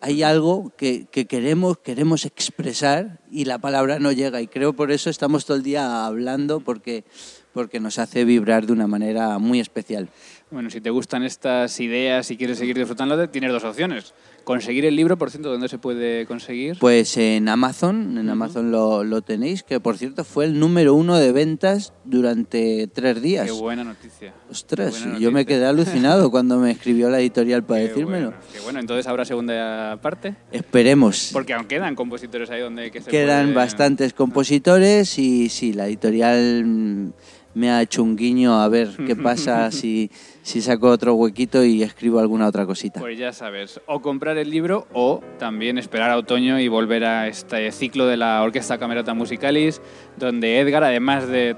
hay 0.00 0.22
algo 0.22 0.72
que, 0.76 1.06
que, 1.10 1.26
queremos, 1.26 1.78
queremos 1.78 2.24
expresar 2.24 3.20
y 3.30 3.44
la 3.44 3.58
palabra 3.58 3.98
no 3.98 4.12
llega 4.12 4.40
y 4.40 4.46
creo 4.46 4.72
por 4.74 4.92
eso 4.92 5.10
estamos 5.10 5.44
todo 5.44 5.56
el 5.56 5.62
día 5.62 6.06
hablando 6.06 6.60
porque, 6.60 7.04
porque 7.54 7.80
nos 7.80 7.98
hace 7.98 8.24
vibrar 8.24 8.66
de 8.66 8.72
una 8.72 8.86
manera 8.86 9.38
muy 9.38 9.60
especial. 9.60 10.08
Bueno, 10.50 10.68
si 10.70 10.80
te 10.80 10.90
gustan 10.90 11.22
estas 11.22 11.80
ideas 11.80 12.30
y 12.30 12.36
quieres 12.36 12.58
seguir 12.58 12.76
disfrutando, 12.76 13.28
tienes 13.30 13.50
dos 13.50 13.64
opciones. 13.64 14.12
Conseguir 14.44 14.84
el 14.84 14.94
libro, 14.94 15.16
por 15.16 15.30
cierto, 15.30 15.50
¿dónde 15.50 15.68
se 15.68 15.78
puede 15.78 16.26
conseguir? 16.26 16.76
Pues 16.78 17.16
en 17.16 17.48
Amazon, 17.48 18.18
en 18.18 18.28
Amazon 18.28 18.70
lo, 18.70 19.02
lo, 19.02 19.22
tenéis, 19.22 19.62
que 19.62 19.80
por 19.80 19.96
cierto 19.96 20.22
fue 20.22 20.44
el 20.44 20.60
número 20.60 20.94
uno 20.94 21.16
de 21.16 21.32
ventas 21.32 21.94
durante 22.04 22.86
tres 22.88 23.22
días. 23.22 23.46
Qué 23.46 23.52
buena 23.52 23.84
noticia. 23.84 24.34
Ostras, 24.50 25.02
yo 25.18 25.32
me 25.32 25.46
quedé 25.46 25.64
alucinado 25.64 26.30
cuando 26.30 26.58
me 26.58 26.72
escribió 26.72 27.08
la 27.08 27.20
editorial 27.20 27.64
para 27.64 27.80
decírmelo. 27.80 28.34
qué 28.52 28.60
bueno, 28.60 28.80
entonces 28.80 29.06
habrá 29.06 29.24
segunda 29.24 29.98
parte. 30.02 30.34
Esperemos. 30.52 31.30
Porque 31.32 31.54
aún 31.54 31.66
quedan 31.66 31.94
compositores 31.94 32.50
ahí 32.50 32.60
donde 32.60 32.90
que 32.90 33.00
se 33.00 33.10
Quedan 33.10 33.54
bastantes 33.54 34.12
compositores 34.12 35.18
y 35.18 35.48
sí, 35.48 35.72
la 35.72 35.86
editorial 35.86 37.14
me 37.54 37.70
ha 37.70 37.80
hecho 37.82 38.02
un 38.02 38.16
guiño 38.16 38.60
a 38.60 38.68
ver 38.68 38.90
qué 39.06 39.16
pasa 39.30 39.70
si, 39.70 40.10
si 40.42 40.60
saco 40.60 40.88
otro 40.88 41.14
huequito 41.14 41.64
y 41.64 41.82
escribo 41.82 42.18
alguna 42.18 42.46
otra 42.46 42.66
cosita. 42.66 43.00
Pues 43.00 43.18
ya 43.18 43.32
sabes, 43.32 43.80
o 43.86 44.00
comprar 44.00 44.36
el 44.38 44.50
libro 44.50 44.86
o 44.92 45.20
también 45.38 45.78
esperar 45.78 46.10
a 46.10 46.16
otoño 46.16 46.58
y 46.60 46.68
volver 46.68 47.04
a 47.04 47.28
este 47.28 47.70
ciclo 47.72 48.06
de 48.06 48.16
la 48.16 48.42
Orquesta 48.42 48.78
Camerata 48.78 49.14
Musicalis, 49.14 49.80
donde 50.16 50.60
Edgar, 50.60 50.84
además 50.84 51.28
de 51.28 51.56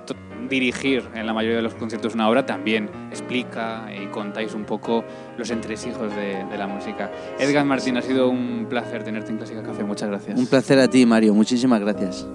dirigir 0.48 1.02
en 1.14 1.26
la 1.26 1.32
mayoría 1.32 1.56
de 1.56 1.62
los 1.62 1.74
conciertos 1.74 2.14
una 2.14 2.28
obra, 2.28 2.46
también 2.46 2.88
explica 3.10 3.88
y 3.92 4.06
contáis 4.06 4.54
un 4.54 4.64
poco 4.64 5.04
los 5.36 5.50
entresijos 5.50 6.14
de, 6.14 6.44
de 6.44 6.58
la 6.58 6.66
música. 6.66 7.10
Edgar 7.38 7.64
Martín, 7.64 7.96
ha 7.96 8.02
sido 8.02 8.28
un 8.28 8.66
placer 8.68 9.02
tenerte 9.02 9.30
en 9.30 9.38
Clásica 9.38 9.62
Café. 9.62 9.82
Muchas 9.82 10.08
gracias. 10.08 10.38
Un 10.38 10.46
placer 10.46 10.78
a 10.78 10.88
ti, 10.88 11.04
Mario. 11.04 11.34
Muchísimas 11.34 11.80
gracias. 11.80 12.26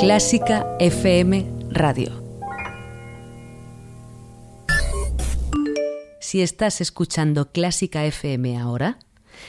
Clásica 0.00 0.66
FM 0.78 1.46
Radio. 1.72 2.10
Si 6.20 6.40
estás 6.40 6.80
escuchando 6.80 7.52
Clásica 7.52 8.06
FM 8.06 8.56
ahora, 8.56 8.98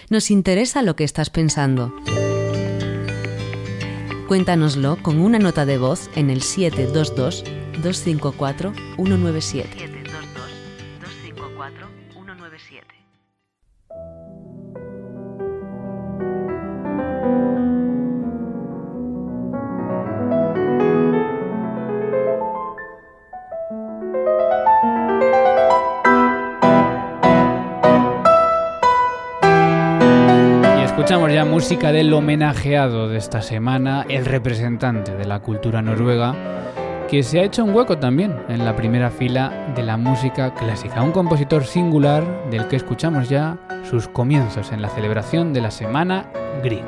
nos 0.10 0.30
interesa 0.30 0.82
lo 0.82 0.98
que 0.98 1.06
estás 1.06 1.30
pensando. 1.30 1.94
Cuéntanoslo 4.28 5.02
con 5.02 5.22
una 5.22 5.40
nota 5.40 5.66
de 5.66 5.78
voz 5.78 6.10
en 6.16 6.30
el 6.30 6.42
722 6.42 7.46
254 7.82 8.74
197. 8.98 9.92
Escuchamos 31.12 31.34
ya 31.34 31.43
música 31.43 31.91
del 31.91 32.13
homenajeado 32.13 33.10
de 33.10 33.17
esta 33.17 33.41
semana, 33.41 34.06
el 34.08 34.24
representante 34.24 35.13
de 35.13 35.26
la 35.26 35.41
cultura 35.41 35.82
noruega, 35.82 36.34
que 37.10 37.21
se 37.21 37.41
ha 37.41 37.43
hecho 37.43 37.65
un 37.65 37.76
hueco 37.76 37.97
también 37.97 38.34
en 38.47 38.63
la 38.63 38.78
primera 38.78 39.12
fila 39.12 39.74
de 39.76 39.84
la 39.84 39.97
música 39.97 40.54
clásica. 40.54 41.04
Un 41.04 41.12
compositor 41.12 41.65
singular 41.65 42.24
del 42.50 42.69
que 42.69 42.78
escuchamos 42.78 43.28
ya 43.28 43.58
sus 43.89 44.08
comienzos 44.08 44.71
en 44.71 44.82
la 44.82 44.88
celebración 44.88 45.52
de 45.52 45.60
la 45.60 45.71
Semana 45.71 46.32
Grieg. 46.63 46.86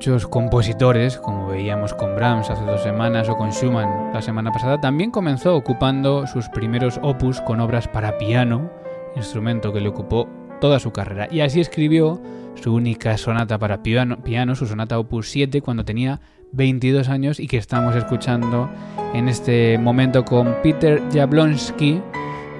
Muchos 0.00 0.26
compositores, 0.26 1.18
como 1.18 1.48
veíamos 1.48 1.92
con 1.92 2.16
Brahms 2.16 2.48
hace 2.48 2.64
dos 2.64 2.82
semanas 2.82 3.28
o 3.28 3.36
con 3.36 3.52
Schumann 3.52 4.14
la 4.14 4.22
semana 4.22 4.50
pasada, 4.50 4.80
también 4.80 5.10
comenzó 5.10 5.54
ocupando 5.54 6.26
sus 6.26 6.48
primeros 6.48 6.98
opus 7.02 7.42
con 7.42 7.60
obras 7.60 7.86
para 7.86 8.16
piano, 8.16 8.70
instrumento 9.14 9.74
que 9.74 9.82
le 9.82 9.90
ocupó 9.90 10.26
toda 10.58 10.80
su 10.80 10.90
carrera. 10.90 11.28
Y 11.30 11.40
así 11.40 11.60
escribió 11.60 12.18
su 12.54 12.72
única 12.72 13.18
sonata 13.18 13.58
para 13.58 13.82
piano, 13.82 14.22
piano, 14.22 14.54
su 14.54 14.66
sonata 14.66 14.98
opus 14.98 15.28
7, 15.28 15.60
cuando 15.60 15.84
tenía 15.84 16.18
22 16.52 17.10
años 17.10 17.38
y 17.38 17.46
que 17.46 17.58
estamos 17.58 17.94
escuchando 17.94 18.70
en 19.12 19.28
este 19.28 19.76
momento 19.76 20.24
con 20.24 20.62
Peter 20.62 21.02
Jablonski, 21.12 22.00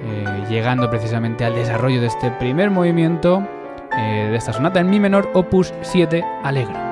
eh, 0.03 0.43
llegando 0.47 0.91
precisamente 0.91 1.43
al 1.43 1.55
desarrollo 1.55 2.01
de 2.01 2.07
este 2.07 2.29
primer 2.29 2.69
movimiento 2.69 3.41
eh, 3.97 4.27
de 4.29 4.35
esta 4.35 4.53
sonata 4.53 4.79
en 4.79 4.91
mi 4.91 4.99
menor 4.99 5.31
opus 5.33 5.73
7 5.81 6.23
alegre. 6.43 6.90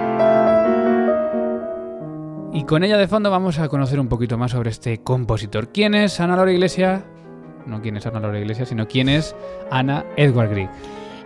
Y 2.52 2.64
con 2.64 2.84
ella 2.84 2.98
de 2.98 3.08
fondo 3.08 3.30
vamos 3.30 3.60
a 3.60 3.70
conocer 3.70 4.00
un 4.00 4.08
poquito 4.08 4.38
más 4.38 4.52
sobre 4.52 4.72
este 4.72 5.04
compositor. 5.04 5.70
¿Quién 5.72 5.94
es 5.94 6.20
Ana 6.20 6.36
Laura 6.36 6.52
Iglesias? 6.52 7.04
No 7.68 7.80
quién 7.80 7.96
es 7.96 8.08
Ana 8.08 8.20
Laura 8.20 8.40
Iglesias, 8.40 8.70
sino 8.70 8.88
quién 8.88 9.08
es 9.08 9.36
Ana 9.70 10.04
Edward 10.18 10.50
Grieg. 10.50 10.70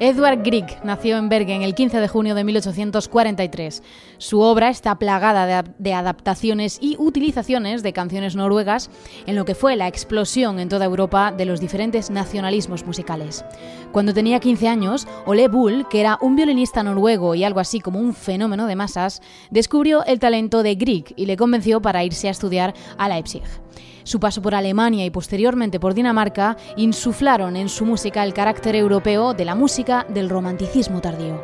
Edward 0.04 0.44
Grieg 0.44 0.66
nació 0.84 1.16
en 1.16 1.30
Bergen 1.30 1.62
el 1.62 1.76
15 1.76 2.02
de 2.02 2.10
junio 2.10 2.36
de 2.36 2.44
1843. 2.44 3.82
Su 4.18 4.42
obra 4.42 4.68
está 4.68 5.00
plagada 5.00 5.64
de, 5.64 5.94
adaptaciones 5.94 6.78
y 6.82 6.98
utilizaciones 7.00 7.84
de 7.84 7.94
canciones 7.94 8.36
noruegas 8.36 8.90
en 9.28 9.38
lo 9.38 9.46
que 9.46 9.56
fue 9.56 9.78
la 9.78 9.88
explosión 9.88 10.60
en 10.60 10.68
toda 10.68 10.84
Europa 10.84 11.32
de 11.32 11.46
los 11.46 11.62
diferentes 11.62 12.10
nacionalismos 12.10 12.86
musicales. 12.86 13.46
Cuando 13.94 14.14
tenía 14.14 14.42
15 14.42 14.68
años, 14.68 15.08
Ole 15.26 15.48
Bull, 15.48 15.88
que 15.88 16.02
era 16.02 16.18
un 16.20 16.36
violinista 16.36 16.84
noruego 16.84 17.34
y 17.34 17.46
algo 17.46 17.62
así 17.62 17.80
como 17.80 18.02
un 18.02 18.14
fenómeno 18.14 18.68
de 18.68 18.76
masas, 18.76 19.22
descubrió 19.52 20.04
el 20.04 20.20
talento 20.20 20.64
de 20.64 20.76
Grieg 20.76 21.14
y 21.16 21.28
le 21.28 21.38
convenció 21.38 21.82
para 21.82 22.04
irse 22.04 22.28
a 22.28 22.32
estudiar 22.32 22.74
a 22.98 23.08
Leipzig. 23.08 23.44
Su 24.04 24.20
paso 24.20 24.42
por 24.42 24.54
Alemania 24.56 25.06
y 25.06 25.10
posteriormente 25.10 25.80
por 25.80 25.94
Dinamarca 25.94 26.58
insuflaron 26.76 27.56
en 27.56 27.70
su 27.70 27.86
música 27.86 28.24
el 28.24 28.34
carácter 28.34 28.76
europeo 28.76 29.34
de 29.34 29.46
la 29.46 29.56
música 29.56 30.06
del 30.10 30.30
romanticismo 30.30 31.02
tardío. 31.02 31.42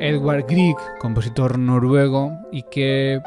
Edward 0.00 0.46
Grieg, 0.46 0.76
compositor 1.00 1.58
noruego, 1.58 2.32
y 2.52 2.62
que 2.62 3.20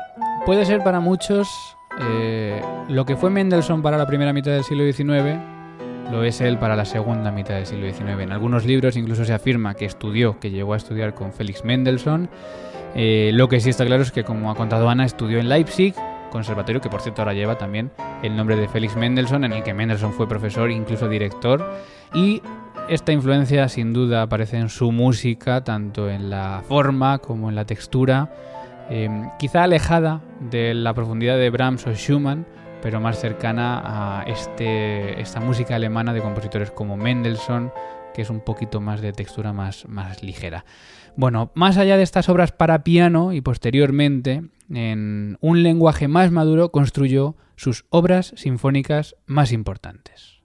puede 0.46 0.66
ser 0.66 0.84
para 0.84 1.00
muchos 1.00 1.77
eh, 2.00 2.62
lo 2.90 3.06
que 3.06 3.16
fue 3.16 3.30
Mendelssohn 3.30 3.82
para 3.82 3.98
la 3.98 4.06
primera 4.06 4.34
mitad 4.34 4.52
del 4.52 4.64
siglo 4.64 4.84
XIX 4.92 5.58
lo 6.12 6.24
es 6.24 6.40
él 6.42 6.58
para 6.58 6.76
la 6.76 6.86
segunda 6.86 7.32
mitad 7.32 7.56
del 7.56 7.66
siglo 7.66 7.92
XIX. 7.92 8.22
En 8.22 8.32
algunos 8.32 8.66
libros 8.66 8.96
incluso 8.96 9.26
se 9.26 9.34
afirma 9.34 9.74
que 9.74 9.86
estudió, 9.86 10.40
que 10.40 10.50
llegó 10.50 10.74
a 10.74 10.78
estudiar 10.78 11.14
con 11.14 11.34
Félix 11.34 11.66
Mendelssohn. 11.66 12.30
Eh, 12.96 13.32
lo 13.34 13.50
que 13.50 13.60
sí 13.60 13.70
está 13.70 13.86
claro 13.86 14.04
es 14.04 14.12
que, 14.12 14.24
como 14.24 14.50
ha 14.50 14.56
contado 14.56 14.90
Ana, 14.90 15.06
estudió 15.06 15.40
en 15.40 15.50
Leipzig, 15.50 15.94
conservatorio 16.32 16.82
que 16.82 16.90
por 16.90 17.02
cierto 17.02 17.22
ahora 17.22 17.34
lleva 17.34 17.58
también 17.58 17.92
el 18.24 18.36
nombre 18.36 18.56
de 18.56 18.68
Félix 18.68 18.96
Mendelssohn, 18.96 19.44
en 19.44 19.54
el 19.54 19.64
que 19.64 19.74
Mendelssohn 19.74 20.14
fue 20.14 20.28
profesor, 20.28 20.72
incluso 20.72 21.10
director. 21.10 21.64
Y 22.14 22.42
esta 22.90 23.12
influencia 23.12 23.68
sin 23.68 23.92
duda 23.92 24.22
aparece 24.22 24.58
en 24.58 24.70
su 24.70 24.92
música, 24.92 25.64
tanto 25.64 26.10
en 26.10 26.30
la 26.30 26.64
forma 26.68 27.18
como 27.18 27.50
en 27.50 27.56
la 27.56 27.66
textura. 27.66 28.32
Em, 28.90 29.30
quizá 29.38 29.64
alejada 29.64 30.22
de 30.40 30.74
la 30.74 30.94
profundidad 30.94 31.38
de 31.38 31.50
Brahms 31.50 31.86
o 31.88 31.94
Schumann, 31.94 32.46
pero 32.82 33.02
más 33.02 33.20
cercana 33.20 33.82
a 33.84 34.24
este, 34.24 35.20
esta 35.20 35.42
música 35.42 35.76
alemana 35.76 36.14
de 36.14 36.22
compositores 36.22 36.72
como 36.72 36.96
Mendelssohn, 36.96 37.72
que 38.14 38.22
es 38.22 38.30
un 38.30 38.40
poquito 38.40 38.80
más 38.80 39.02
de 39.02 39.12
textura 39.12 39.52
más, 39.52 39.88
más 39.88 40.24
ligera. 40.24 40.64
Bueno, 41.16 41.52
más 41.54 41.78
allá 41.78 41.98
de 41.98 42.04
estas 42.04 42.30
obras 42.30 42.52
para 42.52 42.84
piano 42.84 43.34
y 43.34 43.42
posteriormente, 43.42 44.44
en 44.70 45.38
un 45.42 45.64
lenguaje 45.64 46.08
más 46.08 46.32
maduro, 46.32 46.72
construyó 46.72 47.36
sus 47.56 47.86
obras 47.90 48.34
sinfónicas 48.38 49.16
más 49.26 49.52
importantes. 49.52 50.37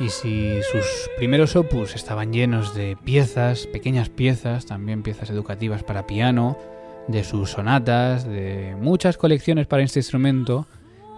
Y 0.00 0.08
si 0.08 0.62
sus 0.62 1.10
primeros 1.18 1.56
opus 1.56 1.94
estaban 1.94 2.32
llenos 2.32 2.74
de 2.74 2.96
piezas, 3.04 3.66
pequeñas 3.66 4.08
piezas, 4.08 4.64
también 4.64 5.02
piezas 5.02 5.28
educativas 5.28 5.82
para 5.82 6.06
piano, 6.06 6.56
de 7.06 7.22
sus 7.22 7.50
sonatas, 7.50 8.24
de 8.26 8.74
muchas 8.80 9.18
colecciones 9.18 9.66
para 9.66 9.82
este 9.82 9.98
instrumento, 9.98 10.66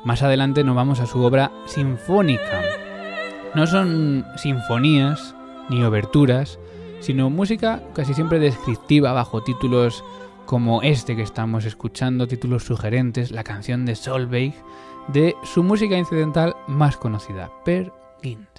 más 0.04 0.22
adelante 0.22 0.64
nos 0.64 0.74
vamos 0.74 0.98
a 0.98 1.06
su 1.06 1.22
obra 1.22 1.52
sinfónica. 1.66 2.60
No 3.54 3.68
son 3.68 4.24
sinfonías 4.36 5.36
ni 5.68 5.84
oberturas, 5.84 6.58
sino 7.00 7.30
música 7.30 7.82
casi 7.94 8.14
siempre 8.14 8.40
descriptiva 8.40 9.12
bajo 9.12 9.44
títulos 9.44 10.02
como 10.44 10.82
este 10.82 11.14
que 11.14 11.22
estamos 11.22 11.64
escuchando, 11.66 12.26
títulos 12.26 12.64
sugerentes, 12.64 13.30
la 13.30 13.44
canción 13.44 13.84
de 13.84 13.94
Solveig, 13.94 14.54
de 15.08 15.36
su 15.44 15.62
música 15.62 15.96
incidental 15.96 16.56
más 16.66 16.96
conocida, 16.96 17.50
Per 17.64 17.92
Gint. 18.22 18.51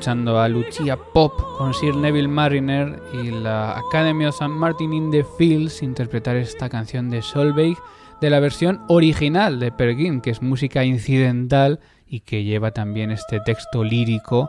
Escuchando 0.00 0.40
a 0.40 0.48
Lucia 0.48 0.96
Pop 0.96 1.58
con 1.58 1.74
Sir 1.74 1.94
Neville 1.94 2.26
Mariner 2.26 3.02
y 3.12 3.30
la 3.30 3.76
Academy 3.76 4.24
of 4.24 4.34
St. 4.34 4.48
Martin 4.48 4.94
in 4.94 5.10
the 5.10 5.22
Fields 5.36 5.82
interpretar 5.82 6.36
esta 6.36 6.70
canción 6.70 7.10
de 7.10 7.20
Solveig 7.20 7.76
de 8.18 8.30
la 8.30 8.40
versión 8.40 8.80
original 8.88 9.60
de 9.60 9.70
Pergin, 9.70 10.22
que 10.22 10.30
es 10.30 10.40
música 10.40 10.86
incidental 10.86 11.80
y 12.06 12.20
que 12.20 12.44
lleva 12.44 12.70
también 12.70 13.10
este 13.10 13.40
texto 13.40 13.84
lírico. 13.84 14.48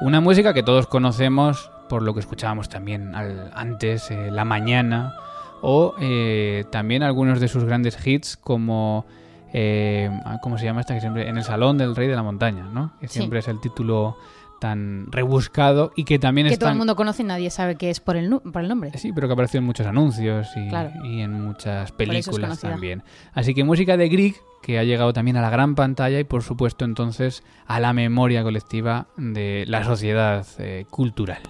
Una 0.00 0.20
música 0.20 0.52
que 0.52 0.64
todos 0.64 0.88
conocemos 0.88 1.70
por 1.88 2.02
lo 2.02 2.12
que 2.12 2.18
escuchábamos 2.18 2.68
también 2.68 3.12
antes, 3.14 4.10
eh, 4.10 4.32
La 4.32 4.44
Mañana, 4.44 5.14
o 5.62 5.94
eh, 6.00 6.64
también 6.72 7.04
algunos 7.04 7.38
de 7.38 7.46
sus 7.46 7.62
grandes 7.62 7.96
hits 8.04 8.36
como... 8.36 9.06
Eh, 9.52 10.08
¿Cómo 10.42 10.58
se 10.58 10.64
llama 10.64 10.80
esta? 10.80 10.94
Que 10.94 11.00
siempre 11.00 11.28
en 11.28 11.36
el 11.36 11.42
Salón 11.42 11.76
del 11.76 11.96
Rey 11.96 12.06
de 12.06 12.14
la 12.14 12.22
Montaña, 12.22 12.68
¿no? 12.72 12.92
Que 13.00 13.08
siempre 13.08 13.40
es 13.40 13.48
el 13.48 13.60
título 13.60 14.16
tan 14.60 15.10
rebuscado 15.10 15.92
y 15.96 16.04
que 16.04 16.18
también 16.18 16.46
que 16.46 16.52
es 16.52 16.58
todo 16.58 16.70
el 16.70 16.76
mundo 16.76 16.94
conoce 16.94 17.22
y 17.22 17.26
nadie 17.26 17.50
sabe 17.50 17.76
qué 17.76 17.90
es 17.90 17.98
por 17.98 18.16
el, 18.16 18.30
por 18.40 18.62
el 18.62 18.68
nombre. 18.68 18.92
Sí, 18.96 19.12
pero 19.12 19.26
que 19.26 19.32
apareció 19.32 19.58
en 19.58 19.64
muchos 19.64 19.86
anuncios 19.86 20.48
y, 20.54 21.20
en 21.20 21.40
muchas 21.42 21.90
películas 21.92 22.60
también. 22.60 23.02
Así 23.32 23.54
que 23.54 23.64
música 23.64 23.96
de 23.96 24.08
Grieg 24.08 24.36
que 24.62 24.78
ha 24.78 24.84
llegado 24.84 25.12
también 25.12 25.36
a 25.36 25.40
la 25.40 25.50
gran 25.50 25.74
pantalla 25.74 26.20
y 26.20 26.24
por 26.24 26.42
supuesto 26.42 26.84
entonces 26.84 27.42
a 27.66 27.80
la 27.80 27.92
memoria 27.92 28.42
colectiva 28.42 29.08
de 29.16 29.64
la 29.66 29.84
sociedad 29.84 30.46
eh, 30.58 30.84
cultural. 30.90 31.40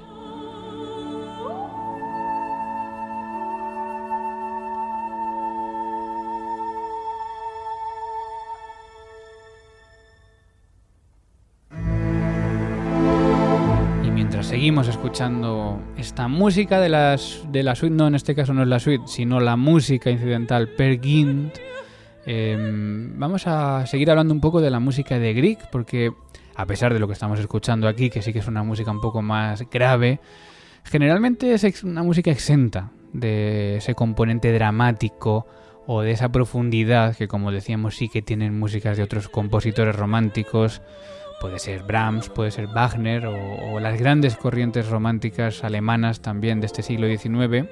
Seguimos 14.61 14.89
escuchando 14.89 15.81
esta 15.97 16.29
música 16.29 16.81
de, 16.81 16.91
las, 16.91 17.47
de 17.51 17.63
la 17.63 17.75
suite, 17.75 17.97
no 17.97 18.09
en 18.09 18.15
este 18.15 18.35
caso 18.35 18.53
no 18.53 18.61
es 18.61 18.69
la 18.69 18.79
suite, 18.79 19.05
sino 19.07 19.41
la 19.41 19.57
música 19.57 20.11
incidental 20.11 20.69
Per 20.69 21.01
Gint. 21.01 21.55
Em, 22.27 23.19
vamos 23.19 23.47
a 23.47 23.87
seguir 23.87 24.11
hablando 24.11 24.35
un 24.35 24.41
poco 24.43 24.61
de 24.61 24.69
la 24.69 24.79
música 24.79 25.19
de 25.19 25.33
Grieg, 25.33 25.61
porque 25.73 26.13
a 26.55 26.67
pesar 26.67 26.93
de 26.93 27.01
lo 27.01 27.07
que 27.07 27.15
estamos 27.15 27.41
escuchando 27.41 27.89
aquí, 27.89 28.11
que 28.11 28.21
sí 28.21 28.35
que 28.35 28.41
es 28.41 28.49
una 28.49 28.63
música 28.63 28.91
un 28.91 29.01
poco 29.01 29.23
más 29.23 29.65
grave, 29.71 30.21
generalmente 30.85 31.55
es 31.55 31.83
una 31.83 32.03
música 32.03 32.31
exenta 32.31 32.91
de 33.15 33.77
ese 33.79 33.95
componente 33.95 34.53
dramático 34.53 35.47
o 35.87 36.03
de 36.03 36.11
esa 36.11 36.29
profundidad 36.29 37.17
que 37.17 37.29
como 37.29 37.51
decíamos 37.51 37.97
sí 37.97 38.11
que 38.11 38.21
tienen 38.21 38.59
músicas 38.59 38.99
de 38.99 39.05
otros 39.05 39.31
compositores 39.31 39.97
románticos 39.97 40.83
Puede 41.41 41.59
ser 41.59 41.83
Brahms, 41.85 42.29
puede 42.29 42.51
ser 42.51 42.67
Wagner 42.67 43.27
o, 43.27 43.81
las 43.81 43.99
grandes 43.99 44.37
corrientes 44.37 44.89
románticas 44.89 45.65
alemanas 45.65 46.21
también 46.21 46.61
de 46.61 46.67
este 46.67 46.83
siglo 46.83 47.09
XIX. 47.09 47.67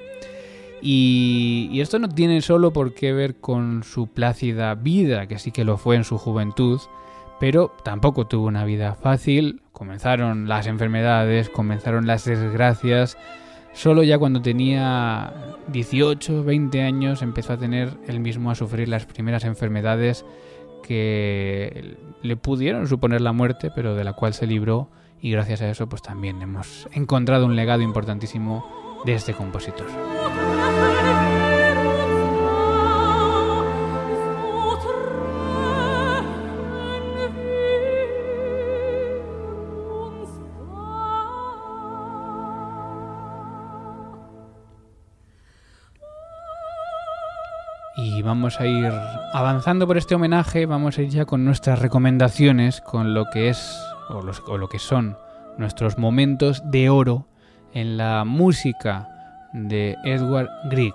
Y, 0.81 1.69
y, 1.71 1.81
esto 1.81 1.99
no 1.99 2.09
tiene 2.09 2.41
solo 2.41 2.73
por 2.73 2.93
qué 2.93 3.13
ver 3.13 3.35
con 3.35 3.83
su 3.83 4.07
plácida 4.07 4.73
vida, 4.75 5.27
que 5.27 5.37
sí 5.37 5.51
que 5.51 5.65
lo 5.65 5.77
fue 5.77 5.97
en 5.97 6.03
su 6.03 6.17
juventud, 6.17 6.79
pero 7.39 7.71
tampoco 7.83 8.25
tuvo 8.25 8.47
una 8.47 8.65
vida 8.65 8.95
fácil. 8.95 9.61
Comenzaron 9.71 10.47
las 10.47 10.65
enfermedades, 10.65 11.49
comenzaron 11.49 12.07
las 12.07 12.25
desgracias. 12.25 13.17
Solo 13.73 14.03
ya 14.03 14.17
cuando 14.17 14.41
tenía 14.41 15.31
18, 15.67 16.43
20 16.43 16.81
años 16.81 17.21
empezó 17.21 17.53
a 17.53 17.57
tener 17.57 17.97
él 18.07 18.19
mismo 18.19 18.49
a 18.49 18.55
sufrir 18.55 18.89
las 18.89 19.05
primeras 19.05 19.45
enfermedades 19.45 20.25
que 20.81 21.97
le 22.21 22.35
pudieron 22.35 22.87
suponer 22.87 23.21
la 23.21 23.33
muerte, 23.33 23.71
pero 23.73 23.95
de 23.95 24.03
la 24.03 24.13
cual 24.13 24.33
se 24.33 24.47
libró 24.47 24.89
y 25.21 25.31
gracias 25.31 25.61
a 25.61 25.69
eso 25.69 25.87
pues 25.87 26.01
también 26.01 26.41
hemos 26.41 26.87
encontrado 26.93 27.45
un 27.45 27.55
legado 27.55 27.81
importantísimo 27.81 29.01
de 29.05 29.13
este 29.13 29.33
compositor. 29.33 29.87
Vamos 48.29 48.59
a 48.59 48.67
ir 48.67 48.93
avanzando 49.33 49.87
por 49.87 49.97
este 49.97 50.13
homenaje, 50.13 50.67
vamos 50.67 50.99
a 50.99 51.01
ir 51.01 51.09
ya 51.09 51.25
con 51.25 51.45
nuestras 51.45 51.79
recomendaciones, 51.79 52.79
con 52.79 53.15
lo 53.15 53.25
que 53.33 53.49
es 53.49 53.75
o, 54.07 54.21
lo 54.55 54.69
que 54.69 54.77
son 54.77 55.17
nuestros 55.57 55.97
momentos 55.97 56.61
de 56.69 56.91
oro 56.91 57.25
en 57.73 57.97
la 57.97 58.25
música 58.25 59.09
de 59.51 59.95
Edward 60.03 60.47
Grieg. 60.69 60.93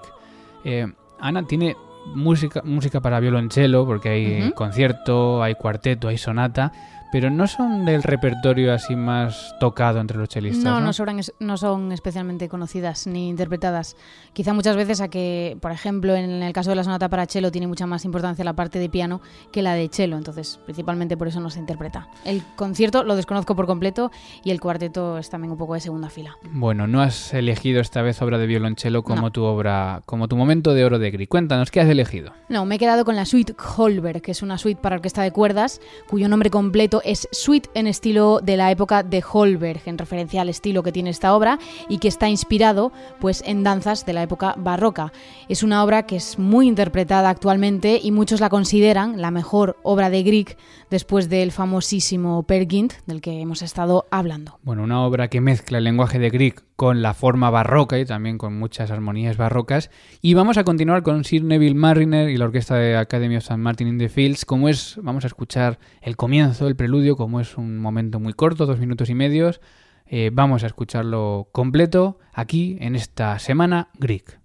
Eh, 0.65 0.87
Ana 1.19 1.45
tiene 1.45 1.75
música, 2.15 2.63
música 2.63 3.01
para 3.01 3.19
violonchelo, 3.19 3.85
porque 3.85 4.11
hay 4.11 4.53
concierto, 4.53 5.43
hay 5.43 5.57
cuarteto, 5.57 6.07
hay 6.07 6.19
sonata, 6.19 6.71
pero 7.15 7.31
no 7.31 7.47
son 7.47 7.85
del 7.85 8.03
repertorio 8.03 8.75
así 8.75 8.97
más 8.97 9.55
tocado 9.61 10.01
entre 10.01 10.19
los 10.19 10.29
chelistas. 10.29 10.65
No, 10.65 10.81
no, 10.81 10.91
no, 11.39 11.57
son 11.57 11.93
especialmente 11.93 12.49
conocidas 12.49 13.07
ni 13.07 13.29
interpretadas. 13.29 13.95
Quizá 14.33 14.53
muchas 14.53 14.75
veces 14.75 15.01
a 15.01 15.07
que, 15.07 15.57
por 15.61 15.71
ejemplo, 15.71 16.17
en 16.17 16.43
el 16.43 16.53
caso 16.53 16.71
de 16.71 16.77
la 16.77 16.83
sonata 16.83 17.09
para 17.09 17.27
cello 17.27 17.53
tiene 17.53 17.69
mucha 17.69 17.87
más 17.87 18.05
importancia 18.05 18.45
la 18.45 18.55
parte 18.55 18.81
de 18.81 18.89
piano 18.89 19.21
que 19.53 19.63
la 19.63 19.75
de 19.75 19.89
cello, 19.93 20.17
entonces 20.17 20.59
principalmente 20.65 21.17
por 21.17 21.29
eso 21.29 21.39
no 21.39 21.51
se 21.51 21.61
interpreta. 21.61 22.09
El 22.25 22.43
concierto 22.57 23.05
lo 23.05 23.15
desconozco 23.15 23.55
por 23.55 23.67
completo 23.67 24.11
y 24.43 24.51
el 24.51 24.61
cuarteto 24.61 25.17
es 25.17 25.31
también 25.31 25.53
un 25.53 25.59
poco 25.59 25.75
de 25.75 25.81
segunda 25.81 26.11
fila. 26.11 26.37
Bueno, 26.51 26.89
no 26.89 27.01
has 27.01 27.33
elegido 27.33 27.81
esta 27.81 28.03
vez 28.03 28.21
obra 28.23 28.39
de 28.39 28.49
violonchelo 28.49 29.05
como 29.05 29.31
tu 29.31 29.45
obra, 29.45 30.03
como 30.05 30.27
tu 30.27 30.37
momento 30.37 30.75
de 30.75 30.85
oro 30.85 30.99
de 30.99 31.13
Gris. 31.13 31.29
Cuéntanos, 31.29 31.71
¿qué 31.71 31.81
has 31.81 31.89
elegido? 31.89 32.33
No, 32.49 32.67
me 32.67 32.75
he 32.75 32.79
quedado 32.81 33.05
con 33.05 33.15
la 33.15 33.25
suite 33.25 33.55
Holberg, 33.77 34.21
que 34.21 34.33
es 34.33 34.43
una 34.43 34.59
suite 34.59 34.81
para 34.83 34.97
orquesta 34.97 35.23
de 35.23 35.31
cuerdas, 35.31 35.81
cuyo 36.09 36.29
nombre 36.29 36.51
completo 36.51 37.03
es 37.05 37.29
suite 37.31 37.71
en 37.75 37.87
estilo 37.87 38.41
de 38.43 38.57
la 38.57 38.71
época 38.71 39.03
de 39.03 39.23
Holberg, 39.23 39.83
en 39.87 39.99
referencia 39.99 40.43
al 40.43 40.49
estilo 40.49 40.83
que 40.83 40.93
tiene 40.93 41.11
esta 41.11 41.35
obra 41.35 41.59
y 41.89 41.99
que 41.99 42.09
está 42.09 42.29
inspirado 42.29 42.93
pues 43.21 43.43
en 43.47 43.63
danzas 43.63 44.07
de 44.07 44.13
la 44.13 44.23
época 44.23 44.55
barroca. 44.57 45.13
Es 45.49 45.63
una 45.63 45.85
obra 45.85 46.07
que 46.07 46.17
es 46.17 46.39
muy 46.39 46.67
interpretada 46.67 47.29
actualmente 47.29 48.01
y 48.03 48.11
muchos 48.11 48.41
la 48.41 48.49
consideran 48.49 49.21
la 49.21 49.31
mejor 49.31 49.77
obra 49.83 50.11
de 50.11 50.23
Grieg 50.23 50.57
después 50.95 51.29
del 51.29 51.51
famosísimo 51.51 52.45
Per 52.45 52.69
Gynt 52.69 52.93
del 53.07 53.21
que 53.21 53.41
hemos 53.41 53.63
estado 53.63 54.07
hablando. 54.13 54.61
Bueno, 54.63 54.85
una 54.85 55.05
obra 55.05 55.27
que 55.27 55.41
mezcla 55.41 55.79
el 55.79 55.85
lenguaje 55.85 56.21
de 56.21 56.31
Grieg 56.31 56.63
con 56.77 57.03
la 57.03 57.15
forma 57.15 57.51
barroca 57.51 57.99
y 57.99 58.05
también 58.05 58.39
con 58.39 58.57
muchas 58.57 58.93
armonías 58.93 59.37
barrocas. 59.37 59.91
Y 60.23 60.35
vamos 60.35 60.57
a 60.57 60.63
continuar 60.63 61.03
con 61.03 61.25
Sir 61.25 61.43
Neville 61.43 61.75
Mariner 61.75 62.29
y 62.29 62.37
la 62.37 62.45
orquesta 62.45 62.77
de 62.77 62.97
Academy 62.97 63.35
of 63.35 63.43
St. 63.43 63.57
Martin 63.57 63.89
in 63.89 63.99
the 63.99 64.09
Fields. 64.09 64.45
Como 64.45 64.69
es, 64.69 64.97
vamos 65.03 65.25
a 65.25 65.27
escuchar 65.27 65.81
el 66.01 66.17
comienzo, 66.17 66.69
el 66.69 66.77
preludio, 66.77 67.17
como 67.17 67.41
es 67.41 67.59
un 67.59 67.79
momento 67.79 68.21
muy 68.21 68.33
corto, 68.33 68.65
dos 68.65 68.79
minutos 68.79 69.11
y 69.11 69.15
medios. 69.15 69.61
Eh, 70.07 70.31
vamos 70.33 70.63
a 70.63 70.69
escucharlo 70.69 71.49
completo 71.51 72.21
aquí 72.33 72.77
en 72.81 72.95
esta 72.95 73.41
semana 73.41 73.89
Greek. 73.99 74.44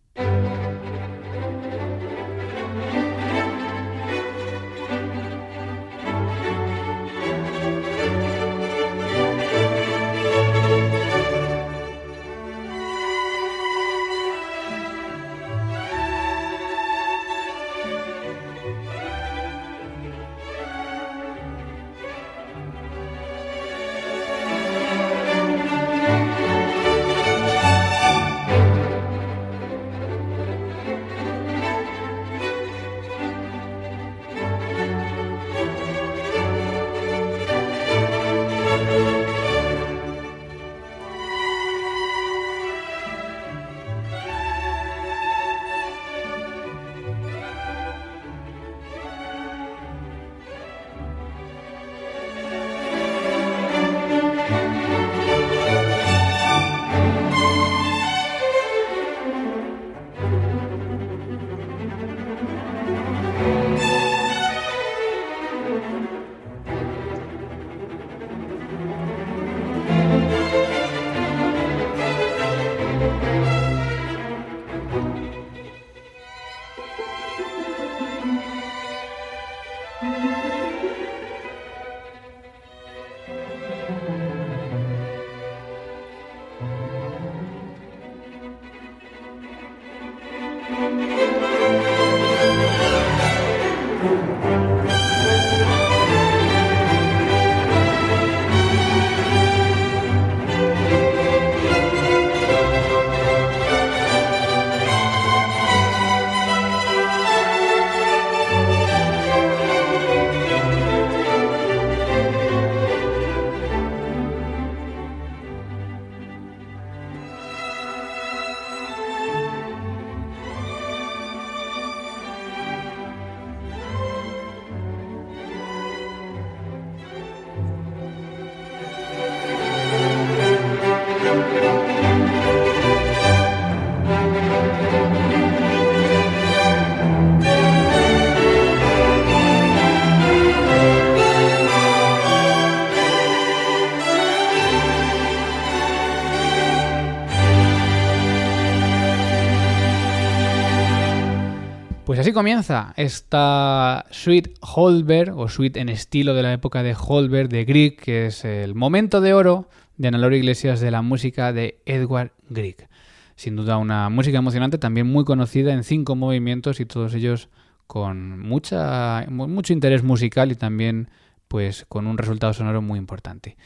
Comienza 152.40 152.94
esta 152.96 154.06
suite 154.12 154.54
Holberg, 154.62 155.38
o 155.38 155.50
suite 155.50 155.78
en 155.82 155.90
estilo 155.90 156.34
de 156.34 156.42
la 156.42 156.54
época 156.54 156.84
de 156.84 156.96
Holberg, 156.98 157.50
de 157.50 157.66
Grieg, 157.66 157.98
que 157.98 158.28
es 158.28 158.46
el 158.46 158.76
momento 158.76 159.20
de 159.20 159.34
oro 159.34 159.68
de 159.98 160.08
Ana 160.08 160.20
Laura 160.20 160.38
Iglesias 160.38 160.80
de 160.80 160.90
la 160.90 161.02
música 161.02 161.52
de 161.52 161.82
Edward 161.86 162.32
Grieg. 162.50 162.88
Sin 163.36 163.58
duda 163.58 163.76
una 163.76 164.08
música 164.08 164.38
emocionante, 164.38 164.78
también 164.78 165.06
muy 165.08 165.26
conocida 165.26 165.74
en 165.74 165.84
cinco 165.84 166.16
movimientos 166.16 166.80
y 166.80 166.86
todos 166.86 167.14
ellos 167.14 167.50
con 167.88 168.40
mucha, 168.40 169.26
mucho 169.28 169.74
interés 169.74 170.02
musical 170.02 170.50
y 170.54 170.56
también 170.56 171.10
pues 171.50 171.86
con 171.90 172.08
un 172.08 172.18
resultado 172.18 172.54
sonoro 172.54 172.82
muy 172.82 173.00
importante. 173.00 173.58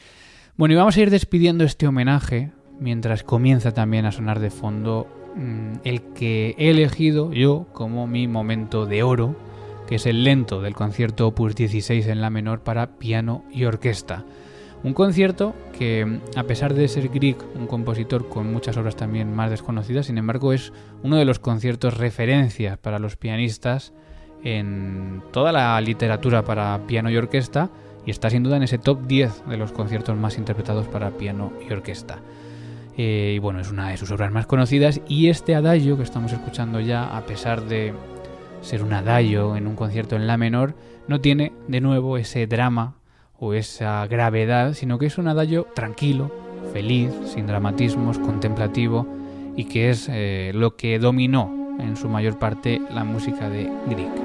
Bueno, 0.56 0.74
y 0.74 0.76
vamos 0.76 0.96
a 0.96 1.00
ir 1.00 1.10
despidiendo 1.10 1.62
este 1.62 1.86
homenaje 1.86 2.50
mientras 2.80 3.22
comienza 3.22 3.70
también 3.70 4.04
a 4.04 4.10
sonar 4.10 4.40
de 4.40 4.50
fondo 4.50 5.23
mm, 5.36 5.80
el 5.84 6.02
que 6.14 6.54
he 6.58 6.70
elegido 6.70 7.32
yo 7.32 7.66
como 7.72 8.06
mi 8.06 8.28
momento 8.28 8.86
de 8.86 9.02
oro, 9.02 9.36
que 9.86 9.96
es 9.96 10.06
el 10.06 10.24
lento 10.24 10.60
del 10.60 10.74
concierto 10.74 11.26
Opus 11.28 11.54
16 11.54 12.06
en 12.06 12.20
la 12.20 12.30
menor 12.30 12.60
para 12.60 12.98
piano 12.98 13.44
y 13.52 13.64
orquesta. 13.64 14.24
Un 14.84 14.92
concierto 14.92 15.54
que, 15.78 16.20
a 16.36 16.42
pesar 16.44 16.74
de 16.74 16.88
ser 16.88 17.08
Grieg, 17.08 17.38
un 17.54 17.66
compositor 17.66 18.28
con 18.28 18.52
muchas 18.52 18.76
obras 18.76 18.96
también 18.96 19.34
más 19.34 19.50
desconocidas, 19.50 20.06
sin 20.06 20.18
embargo 20.18 20.52
es 20.52 20.74
uno 21.02 21.16
de 21.16 21.24
los 21.24 21.38
conciertos 21.38 21.96
referencias 21.96 22.76
para 22.76 22.98
los 22.98 23.16
pianistas 23.16 23.94
en 24.42 25.22
toda 25.32 25.52
la 25.52 25.80
literatura 25.80 26.44
para 26.44 26.86
piano 26.86 27.10
y 27.10 27.16
orquesta 27.16 27.70
y 28.04 28.10
está 28.10 28.28
sin 28.28 28.42
duda 28.42 28.58
en 28.58 28.62
ese 28.62 28.76
top 28.76 29.06
10 29.06 29.46
de 29.48 29.56
los 29.56 29.72
conciertos 29.72 30.18
más 30.18 30.36
interpretados 30.36 30.86
para 30.86 31.10
piano 31.12 31.52
y 31.66 31.72
orquesta. 31.72 32.18
Eh, 32.96 33.34
y 33.36 33.38
bueno, 33.38 33.60
es 33.60 33.70
una 33.70 33.88
de 33.88 33.96
sus 33.96 34.10
obras 34.10 34.30
más 34.30 34.46
conocidas 34.46 35.00
y 35.08 35.28
este 35.28 35.54
adagio 35.54 35.96
que 35.96 36.02
estamos 36.02 36.32
escuchando 36.32 36.80
ya, 36.80 37.16
a 37.16 37.26
pesar 37.26 37.62
de 37.62 37.92
ser 38.60 38.82
un 38.82 38.92
adagio 38.92 39.56
en 39.56 39.66
un 39.66 39.76
concierto 39.76 40.16
en 40.16 40.26
la 40.26 40.36
menor, 40.36 40.74
no 41.08 41.20
tiene 41.20 41.52
de 41.68 41.80
nuevo 41.80 42.16
ese 42.16 42.46
drama 42.46 42.94
o 43.38 43.52
esa 43.52 44.06
gravedad, 44.06 44.74
sino 44.74 44.98
que 44.98 45.06
es 45.06 45.18
un 45.18 45.28
adagio 45.28 45.66
tranquilo, 45.74 46.30
feliz, 46.72 47.10
sin 47.26 47.46
dramatismos, 47.46 48.18
contemplativo 48.18 49.06
y 49.56 49.64
que 49.64 49.90
es 49.90 50.08
eh, 50.10 50.52
lo 50.54 50.76
que 50.76 50.98
dominó 50.98 51.76
en 51.78 51.96
su 51.96 52.08
mayor 52.08 52.38
parte 52.38 52.80
la 52.90 53.04
música 53.04 53.50
de 53.50 53.70
Grieg. 53.88 54.23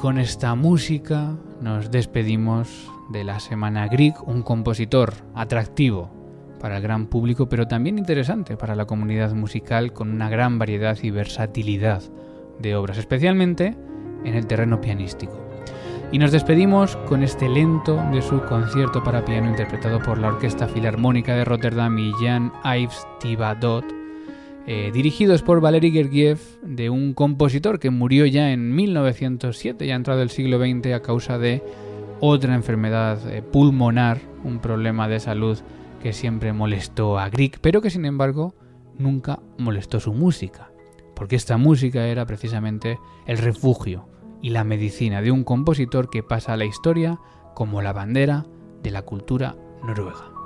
Con 0.00 0.18
esta 0.18 0.54
música 0.54 1.34
nos 1.60 1.90
despedimos 1.90 2.88
de 3.10 3.24
la 3.24 3.40
semana 3.40 3.88
Grieg, 3.88 4.14
un 4.24 4.42
compositor 4.42 5.12
atractivo 5.34 6.08
para 6.60 6.76
el 6.76 6.82
gran 6.84 7.06
público, 7.08 7.48
pero 7.48 7.66
también 7.66 7.98
interesante 7.98 8.56
para 8.56 8.76
la 8.76 8.84
comunidad 8.84 9.32
musical 9.32 9.92
con 9.92 10.12
una 10.12 10.30
gran 10.30 10.56
variedad 10.56 10.96
y 11.02 11.10
versatilidad 11.10 12.00
de 12.60 12.76
obras, 12.76 12.96
especialmente 12.98 13.76
en 14.24 14.34
el 14.36 14.46
terreno 14.46 14.80
pianístico. 14.80 15.36
Y 16.12 16.20
nos 16.20 16.30
despedimos 16.30 16.96
con 17.08 17.24
este 17.24 17.48
lento 17.48 18.00
de 18.12 18.22
su 18.22 18.40
concierto 18.42 19.02
para 19.02 19.24
piano 19.24 19.50
interpretado 19.50 19.98
por 19.98 20.18
la 20.18 20.28
Orquesta 20.28 20.68
Filarmónica 20.68 21.34
de 21.34 21.44
Rotterdam 21.44 21.98
y 21.98 22.12
Jan 22.20 22.52
Ives 22.64 23.04
Tibadot 23.18 23.97
eh, 24.70 24.90
dirigidos 24.92 25.40
por 25.40 25.62
Valery 25.62 25.90
Gergiev, 25.90 26.38
de 26.62 26.90
un 26.90 27.14
compositor 27.14 27.78
que 27.78 27.88
murió 27.88 28.26
ya 28.26 28.52
en 28.52 28.74
1907, 28.74 29.86
ya 29.86 29.94
entrado 29.94 30.20
el 30.20 30.28
siglo 30.28 30.58
XX, 30.58 30.92
a 30.92 31.00
causa 31.00 31.38
de 31.38 31.62
otra 32.20 32.54
enfermedad 32.54 33.18
eh, 33.32 33.40
pulmonar, 33.40 34.20
un 34.44 34.58
problema 34.58 35.08
de 35.08 35.20
salud 35.20 35.58
que 36.02 36.12
siempre 36.12 36.52
molestó 36.52 37.18
a 37.18 37.30
Grieg, 37.30 37.58
pero 37.62 37.80
que 37.80 37.88
sin 37.88 38.04
embargo 38.04 38.54
nunca 38.98 39.40
molestó 39.56 40.00
su 40.00 40.12
música, 40.12 40.70
porque 41.16 41.36
esta 41.36 41.56
música 41.56 42.06
era 42.06 42.26
precisamente 42.26 42.98
el 43.26 43.38
refugio 43.38 44.06
y 44.42 44.50
la 44.50 44.64
medicina 44.64 45.22
de 45.22 45.30
un 45.30 45.44
compositor 45.44 46.10
que 46.10 46.22
pasa 46.22 46.52
a 46.52 46.58
la 46.58 46.66
historia 46.66 47.18
como 47.54 47.80
la 47.80 47.94
bandera 47.94 48.44
de 48.82 48.90
la 48.90 49.00
cultura 49.00 49.56
noruega. 49.82 50.37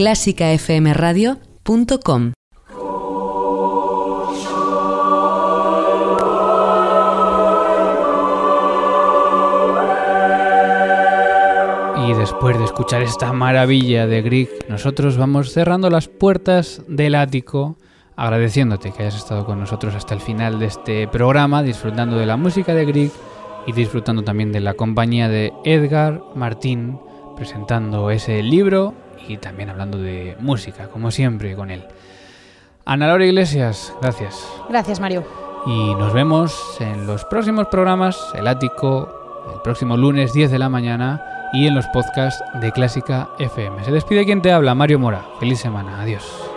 clásicafmradio.com. 0.00 2.32
Y 11.98 12.14
después 12.14 12.58
de 12.58 12.64
escuchar 12.64 13.02
esta 13.02 13.34
maravilla 13.34 14.06
de 14.06 14.22
Grieg, 14.22 14.48
nosotros 14.70 15.18
vamos 15.18 15.52
cerrando 15.52 15.90
las 15.90 16.08
puertas 16.08 16.80
del 16.88 17.14
ático, 17.14 17.76
agradeciéndote 18.16 18.92
que 18.92 19.02
hayas 19.02 19.16
estado 19.16 19.44
con 19.44 19.60
nosotros 19.60 19.94
hasta 19.94 20.14
el 20.14 20.22
final 20.22 20.58
de 20.58 20.64
este 20.64 21.08
programa, 21.08 21.62
disfrutando 21.62 22.16
de 22.16 22.24
la 22.24 22.38
música 22.38 22.72
de 22.72 22.86
Grieg 22.86 23.12
y 23.66 23.72
disfrutando 23.72 24.22
también 24.22 24.50
de 24.50 24.60
la 24.60 24.72
compañía 24.72 25.28
de 25.28 25.52
Edgar 25.64 26.22
Martín, 26.34 26.98
presentando 27.36 28.10
ese 28.10 28.42
libro 28.42 28.94
y 29.28 29.36
también 29.36 29.70
hablando 29.70 29.98
de 29.98 30.36
música, 30.40 30.88
como 30.88 31.10
siempre 31.10 31.54
con 31.54 31.70
él. 31.70 31.84
Ana 32.84 33.06
Laura 33.06 33.24
Iglesias, 33.24 33.94
gracias. 34.00 34.46
Gracias, 34.68 35.00
Mario. 35.00 35.24
Y 35.66 35.94
nos 35.94 36.12
vemos 36.12 36.76
en 36.80 37.06
los 37.06 37.24
próximos 37.24 37.68
programas, 37.68 38.18
El 38.34 38.46
Ático, 38.48 39.44
el 39.54 39.60
próximo 39.62 39.96
lunes 39.96 40.32
10 40.32 40.50
de 40.50 40.58
la 40.58 40.68
mañana 40.68 41.22
y 41.52 41.66
en 41.66 41.74
los 41.74 41.86
podcasts 41.88 42.42
de 42.60 42.72
Clásica 42.72 43.28
FM. 43.38 43.84
Se 43.84 43.92
despide 43.92 44.24
quien 44.24 44.42
te 44.42 44.52
habla, 44.52 44.74
Mario 44.74 44.98
Mora. 44.98 45.24
Feliz 45.38 45.60
semana. 45.60 46.00
Adiós. 46.00 46.49